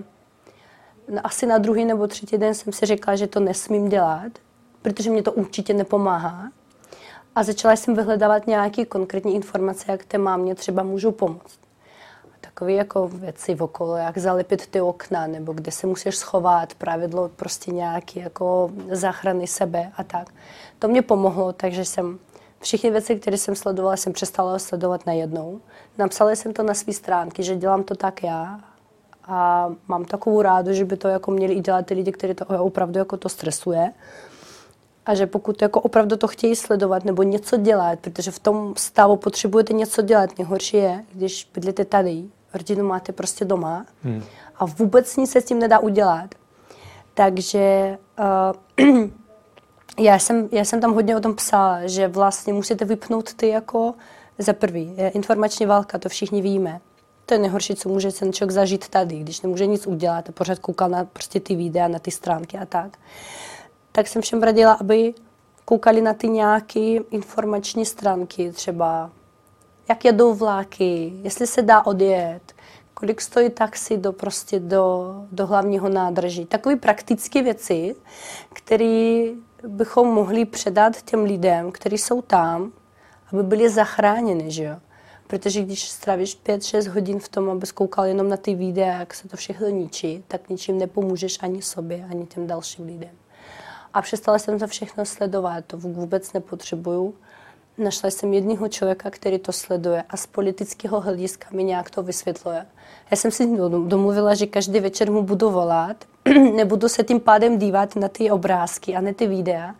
asi 1.23 1.45
na 1.45 1.57
druhý 1.57 1.85
nebo 1.85 2.07
třetí 2.07 2.37
den 2.37 2.53
jsem 2.53 2.73
si 2.73 2.85
řekla, 2.85 3.15
že 3.15 3.27
to 3.27 3.39
nesmím 3.39 3.89
dělat, 3.89 4.31
protože 4.81 5.09
mě 5.09 5.23
to 5.23 5.31
určitě 5.31 5.73
nepomáhá 5.73 6.49
a 7.39 7.43
začala 7.43 7.75
jsem 7.75 7.95
vyhledávat 7.95 8.47
nějaké 8.47 8.85
konkrétní 8.85 9.35
informace, 9.35 9.91
jak 9.91 10.05
té 10.05 10.17
mámě 10.17 10.55
třeba 10.55 10.83
můžu 10.83 11.11
pomoct. 11.11 11.59
Takové 12.41 12.71
jako 12.71 13.07
věci 13.07 13.55
okolo, 13.55 13.95
jak 13.95 14.17
zalepit 14.17 14.67
ty 14.67 14.81
okna, 14.81 15.27
nebo 15.27 15.53
kde 15.53 15.71
se 15.71 15.87
musíš 15.87 16.17
schovat, 16.17 16.73
pravidlo 16.73 17.29
prostě 17.29 17.71
nějaké 17.71 18.19
jako 18.19 18.71
záchrany 18.91 19.47
sebe 19.47 19.91
a 19.97 20.03
tak. 20.03 20.33
To 20.79 20.87
mě 20.87 21.01
pomohlo, 21.01 21.53
takže 21.53 21.85
jsem 21.85 22.19
Všechny 22.61 22.91
věci, 22.91 23.15
které 23.15 23.37
jsem 23.37 23.55
sledovala, 23.55 23.97
jsem 23.97 24.13
přestala 24.13 24.59
sledovat 24.59 25.05
najednou. 25.05 25.61
Napsala 25.97 26.31
jsem 26.31 26.53
to 26.53 26.63
na 26.63 26.73
své 26.73 26.93
stránky, 26.93 27.43
že 27.43 27.55
dělám 27.55 27.83
to 27.83 27.95
tak 27.95 28.23
já 28.23 28.59
a 29.27 29.69
mám 29.87 30.05
takovou 30.05 30.41
rádu, 30.41 30.73
že 30.73 30.85
by 30.85 30.97
to 30.97 31.07
jako 31.07 31.31
měli 31.31 31.53
i 31.53 31.59
dělat 31.59 31.85
ty 31.85 31.93
lidi, 31.93 32.11
kteří 32.11 32.33
to 32.33 32.45
opravdu 32.45 32.99
jako 32.99 33.17
to 33.17 33.29
stresuje. 33.29 33.93
A 35.09 35.13
že 35.13 35.27
pokud 35.27 35.61
jako 35.61 35.81
opravdu 35.81 36.17
to 36.17 36.27
chtějí 36.27 36.55
sledovat 36.55 37.05
nebo 37.05 37.23
něco 37.23 37.57
dělat, 37.57 37.99
protože 37.99 38.31
v 38.31 38.39
tom 38.39 38.73
stavu 38.77 39.15
potřebujete 39.15 39.73
něco 39.73 40.01
dělat, 40.01 40.37
nejhorší 40.37 40.77
je, 40.77 41.03
když 41.13 41.49
bydlíte 41.53 41.85
tady, 41.85 42.23
rodinu 42.53 42.87
máte 42.87 43.11
prostě 43.11 43.45
doma 43.45 43.85
hmm. 44.03 44.23
a 44.55 44.65
vůbec 44.65 45.17
nic 45.17 45.31
se 45.31 45.41
s 45.41 45.45
tím 45.45 45.59
nedá 45.59 45.79
udělat. 45.79 46.35
Takže 47.13 47.97
uh, 48.79 48.87
já, 49.99 50.19
jsem, 50.19 50.49
já 50.51 50.65
jsem 50.65 50.81
tam 50.81 50.93
hodně 50.93 51.17
o 51.17 51.19
tom 51.19 51.35
psala, 51.35 51.87
že 51.87 52.07
vlastně 52.07 52.53
musíte 52.53 52.85
vypnout 52.85 53.33
ty 53.33 53.47
jako 53.47 53.93
za 54.37 54.53
prvý. 54.53 54.93
Je 54.97 55.09
informační 55.09 55.65
válka, 55.65 55.97
to 55.97 56.09
všichni 56.09 56.41
víme. 56.41 56.81
To 57.25 57.33
je 57.33 57.39
nejhorší, 57.39 57.75
co 57.75 57.89
může 57.89 58.11
ten 58.11 58.33
člověk 58.33 58.51
zažít 58.51 58.87
tady, 58.87 59.19
když 59.19 59.41
nemůže 59.41 59.65
nic 59.65 59.87
udělat 59.87 60.29
a 60.29 60.31
pořád 60.31 60.59
koukal 60.59 60.89
na 60.89 61.05
prostě 61.05 61.39
ty 61.39 61.55
videa, 61.55 61.87
na 61.87 61.99
ty 61.99 62.11
stránky 62.11 62.57
a 62.57 62.65
tak. 62.65 62.97
Tak 63.99 64.07
jsem 64.07 64.21
všem 64.21 64.43
radila, 64.43 64.73
aby 64.73 65.13
koukali 65.65 66.01
na 66.01 66.13
ty 66.13 66.27
nějaké 66.27 66.79
informační 67.11 67.85
stránky, 67.85 68.51
třeba 68.51 69.11
jak 69.89 70.05
jedou 70.05 70.33
vláky, 70.33 71.13
jestli 71.23 71.47
se 71.47 71.61
dá 71.61 71.85
odjet, 71.85 72.53
kolik 72.93 73.21
stojí 73.21 73.49
taxi 73.49 73.97
do, 73.97 74.13
prostě 74.13 74.59
do, 74.59 75.15
do 75.31 75.47
hlavního 75.47 75.89
nádraží. 75.89 76.45
Takové 76.45 76.75
praktické 76.75 77.43
věci, 77.43 77.95
které 78.53 79.23
bychom 79.67 80.07
mohli 80.07 80.45
předat 80.45 81.01
těm 81.01 81.23
lidem, 81.23 81.71
kteří 81.71 81.97
jsou 81.97 82.21
tam, 82.21 82.71
aby 83.33 83.43
byli 83.43 83.69
zachráněni, 83.69 84.51
že 84.51 84.63
jo? 84.63 84.75
Protože 85.27 85.61
když 85.61 85.89
strávíš 85.89 86.37
5-6 86.45 86.89
hodin 86.89 87.19
v 87.19 87.29
tom, 87.29 87.49
aby 87.49 87.67
koukal 87.73 88.05
jenom 88.05 88.29
na 88.29 88.37
ty 88.37 88.55
videa, 88.55 88.99
jak 88.99 89.13
se 89.13 89.27
to 89.27 89.37
všechno 89.37 89.69
ničí, 89.69 90.23
tak 90.27 90.49
ničím 90.49 90.77
nepomůžeš 90.77 91.37
ani 91.41 91.61
sobě, 91.61 92.07
ani 92.11 92.25
těm 92.25 92.47
dalším 92.47 92.85
lidem. 92.85 93.11
A 93.93 94.01
přestala 94.01 94.39
jsem 94.39 94.59
to 94.59 94.67
všechno 94.67 95.05
sledovat, 95.05 95.65
to 95.67 95.77
vůbec 95.77 96.33
nepotřebuju. 96.33 97.15
Našla 97.77 98.09
jsem 98.09 98.33
jedného 98.33 98.67
člověka, 98.67 99.09
který 99.09 99.39
to 99.39 99.51
sleduje 99.51 100.03
a 100.09 100.17
z 100.17 100.27
politického 100.27 101.01
hlediska 101.01 101.47
mi 101.51 101.63
nějak 101.63 101.89
to 101.89 102.03
vysvětluje. 102.03 102.65
Já 103.11 103.17
jsem 103.17 103.31
si 103.31 103.57
domluvila, 103.85 104.35
že 104.35 104.45
každý 104.45 104.79
večer 104.79 105.11
mu 105.11 105.23
budu 105.23 105.49
volat, 105.49 106.05
nebudu 106.55 106.89
se 106.89 107.03
tím 107.03 107.19
pádem 107.19 107.57
dívat 107.57 107.95
na 107.95 108.07
ty 108.07 108.31
obrázky 108.31 108.95
a 108.95 109.01
na 109.01 109.13
ty 109.13 109.27
videa, 109.27 109.75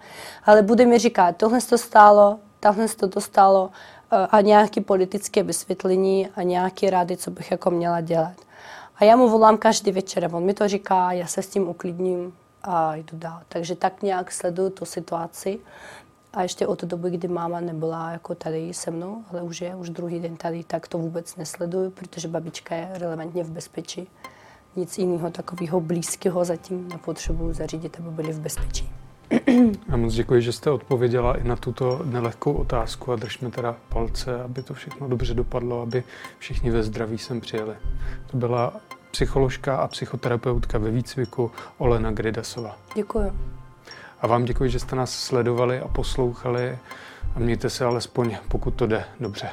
ale 0.46 0.62
bude 0.62 0.86
mi 0.86 1.00
říkat, 1.00 1.38
tohle 1.38 1.62
to 1.62 1.78
stálo, 1.78 2.40
tohle 2.60 2.88
to 2.88 3.08
to 3.08 3.22
stálo 3.22 3.70
eh, 4.12 4.28
a 4.32 4.42
nějaké 4.42 4.82
politické 4.82 5.44
vysvětlení 5.44 6.28
a 6.36 6.44
nějaké 6.44 6.90
rady, 6.90 7.18
co 7.18 7.32
bych 7.32 7.52
jako 7.52 7.72
měla 7.72 8.02
dělat. 8.02 8.36
A 8.96 9.04
já 9.04 9.16
mu 9.16 9.30
volám 9.30 9.58
každý 9.58 9.92
večer, 9.92 10.30
on 10.34 10.44
mi 10.44 10.54
to 10.54 10.68
říká, 10.68 11.12
já 11.12 11.28
se 11.28 11.42
s 11.42 11.48
tím 11.48 11.70
uklidním 11.70 12.34
a 12.64 12.96
jdu 12.96 13.18
dál. 13.18 13.42
Takže 13.50 13.76
tak 13.76 14.02
nějak 14.02 14.32
sleduju 14.32 14.70
tu 14.70 14.86
situaci. 14.86 15.60
A 16.34 16.42
ještě 16.42 16.68
od 16.68 16.84
doby, 16.84 17.12
kdy 17.12 17.28
máma 17.28 17.60
nebyla 17.60 18.12
jako 18.12 18.36
tady 18.36 18.74
se 18.74 18.92
mnou, 18.92 19.24
ale 19.32 19.42
už 19.42 19.62
je 19.62 19.76
už 19.76 19.90
druhý 19.90 20.20
den 20.20 20.38
tady, 20.38 20.64
tak 20.64 20.88
to 20.88 20.98
vůbec 20.98 21.36
nesleduju, 21.36 21.92
protože 21.92 22.28
babička 22.28 22.76
je 22.76 22.90
relevantně 22.94 23.44
v 23.44 23.52
bezpečí. 23.52 24.08
Nic 24.76 24.98
jiného 24.98 25.32
takového 25.32 25.82
blízkého 25.82 26.46
zatím 26.46 26.88
nepotřebuju 26.88 27.54
zařídit, 27.54 27.98
aby 28.00 28.10
byli 28.10 28.34
v 28.34 28.40
bezpečí. 28.40 28.90
A 29.90 29.98
moc 29.98 30.14
děkuji, 30.14 30.42
že 30.42 30.52
jste 30.52 30.72
odpověděla 30.72 31.38
i 31.38 31.48
na 31.48 31.56
tuto 31.56 32.02
nelehkou 32.04 32.54
otázku 32.54 33.12
a 33.12 33.16
držme 33.16 33.52
teda 33.52 33.76
palce, 33.90 34.44
aby 34.44 34.64
to 34.64 34.74
všechno 34.74 35.08
dobře 35.08 35.34
dopadlo, 35.34 35.82
aby 35.82 36.04
všichni 36.38 36.72
ve 36.72 36.84
zdraví 36.84 37.18
sem 37.18 37.42
přijeli. 37.42 37.76
To 38.32 38.38
byla 38.38 38.74
psycholožka 39.12 39.76
a 39.78 39.88
psychoterapeutka 39.88 40.78
ve 40.78 40.92
výcviku 40.92 41.52
Olena 41.78 42.12
Gridasova. 42.12 42.78
Děkuji. 42.96 43.34
A 44.22 44.28
vám 44.28 44.46
děkuji, 44.46 44.70
že 44.70 44.80
jste 44.80 44.96
nás 44.96 45.20
sledovali 45.20 45.80
a 45.80 45.88
poslouchali 45.88 46.78
a 47.36 47.40
mějte 47.40 47.70
se 47.70 47.86
alespoň, 47.86 48.38
pokud 48.48 48.72
to 48.72 48.88
jde, 48.88 49.04
dobře. 49.20 49.50